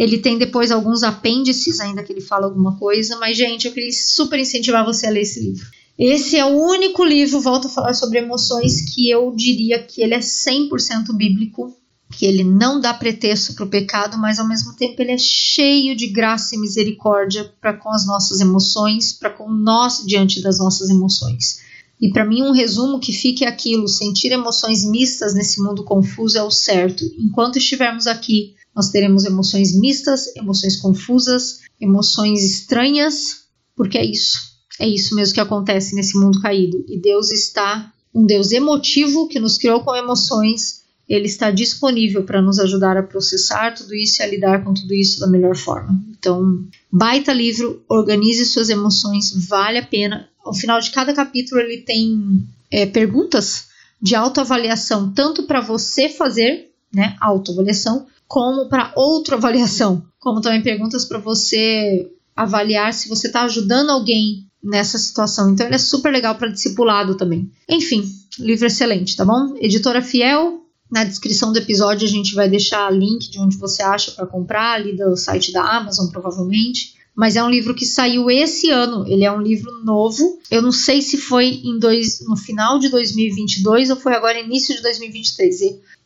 [0.01, 3.91] Ele tem depois alguns apêndices, ainda que ele fala alguma coisa, mas, gente, eu queria
[3.91, 5.63] super incentivar você a ler esse livro.
[5.95, 10.15] Esse é o único livro, volto a falar sobre emoções, que eu diria que ele
[10.15, 11.71] é 100% bíblico
[12.11, 15.95] que ele não dá pretexto para o pecado, mas ao mesmo tempo ele é cheio
[15.95, 20.89] de graça e misericórdia para com as nossas emoções, para com nós diante das nossas
[20.89, 21.61] emoções.
[22.01, 26.43] E para mim um resumo que fique aquilo, sentir emoções mistas nesse mundo confuso é
[26.43, 27.05] o certo.
[27.19, 33.45] Enquanto estivermos aqui, nós teremos emoções mistas, emoções confusas, emoções estranhas,
[33.75, 34.39] porque é isso.
[34.79, 36.83] É isso mesmo que acontece nesse mundo caído.
[36.87, 40.81] E Deus está um Deus emotivo que nos criou com emoções
[41.13, 44.93] ele está disponível para nos ajudar a processar tudo isso e a lidar com tudo
[44.93, 46.01] isso da melhor forma.
[46.09, 50.29] Então, baita livro, organize suas emoções, vale a pena.
[50.41, 53.65] Ao final de cada capítulo, ele tem é, perguntas
[54.01, 61.03] de autoavaliação, tanto para você fazer, né, autoavaliação, como para outra avaliação, como também perguntas
[61.03, 65.49] para você avaliar se você está ajudando alguém nessa situação.
[65.49, 67.51] Então ele é super legal para discipulado também.
[67.67, 68.09] Enfim,
[68.39, 69.53] livro excelente, tá bom?
[69.57, 74.11] Editora Fiel, na descrição do episódio a gente vai deixar link de onde você acha
[74.11, 76.95] para comprar, ali do site da Amazon, provavelmente.
[77.13, 80.39] Mas é um livro que saiu esse ano, ele é um livro novo.
[80.49, 84.73] Eu não sei se foi em dois, no final de 2022 ou foi agora início
[84.73, 85.61] de 2023.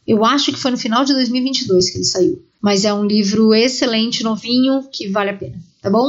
[0.07, 2.44] Eu acho que foi no final de 2022 que ele saiu.
[2.61, 6.07] Mas é um livro excelente, novinho, que vale a pena, tá bom?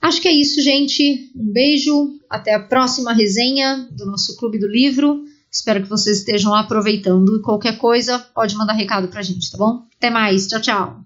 [0.00, 1.30] Acho que é isso, gente.
[1.34, 5.24] Um beijo, até a próxima resenha do nosso Clube do Livro.
[5.50, 7.40] Espero que vocês estejam aproveitando.
[7.40, 9.82] Qualquer coisa, pode mandar recado pra gente, tá bom?
[9.96, 10.46] Até mais.
[10.46, 11.00] Tchau, tchau.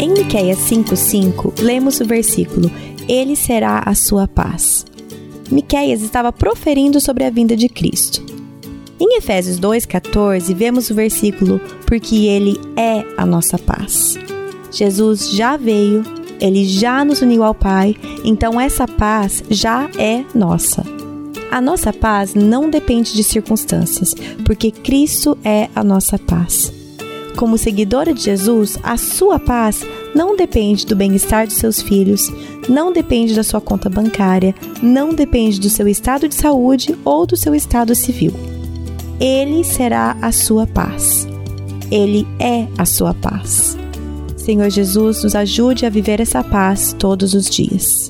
[0.00, 2.70] Em Miqueias 5:5, lemos o versículo:
[3.06, 4.86] Ele será a sua paz.
[5.50, 8.29] Miqueias estava proferindo sobre a vinda de Cristo.
[9.02, 14.18] Em Efésios 2,14, vemos o versículo: Porque Ele é a nossa paz.
[14.70, 16.04] Jesus já veio,
[16.38, 20.84] Ele já nos uniu ao Pai, então essa paz já é nossa.
[21.50, 24.14] A nossa paz não depende de circunstâncias,
[24.44, 26.70] porque Cristo é a nossa paz.
[27.36, 29.82] Como seguidora de Jesus, a sua paz
[30.14, 32.30] não depende do bem-estar dos seus filhos,
[32.68, 37.36] não depende da sua conta bancária, não depende do seu estado de saúde ou do
[37.36, 38.49] seu estado civil.
[39.20, 41.28] Ele será a sua paz.
[41.90, 43.76] Ele é a sua paz.
[44.34, 48.08] Senhor Jesus, nos ajude a viver essa paz todos os dias.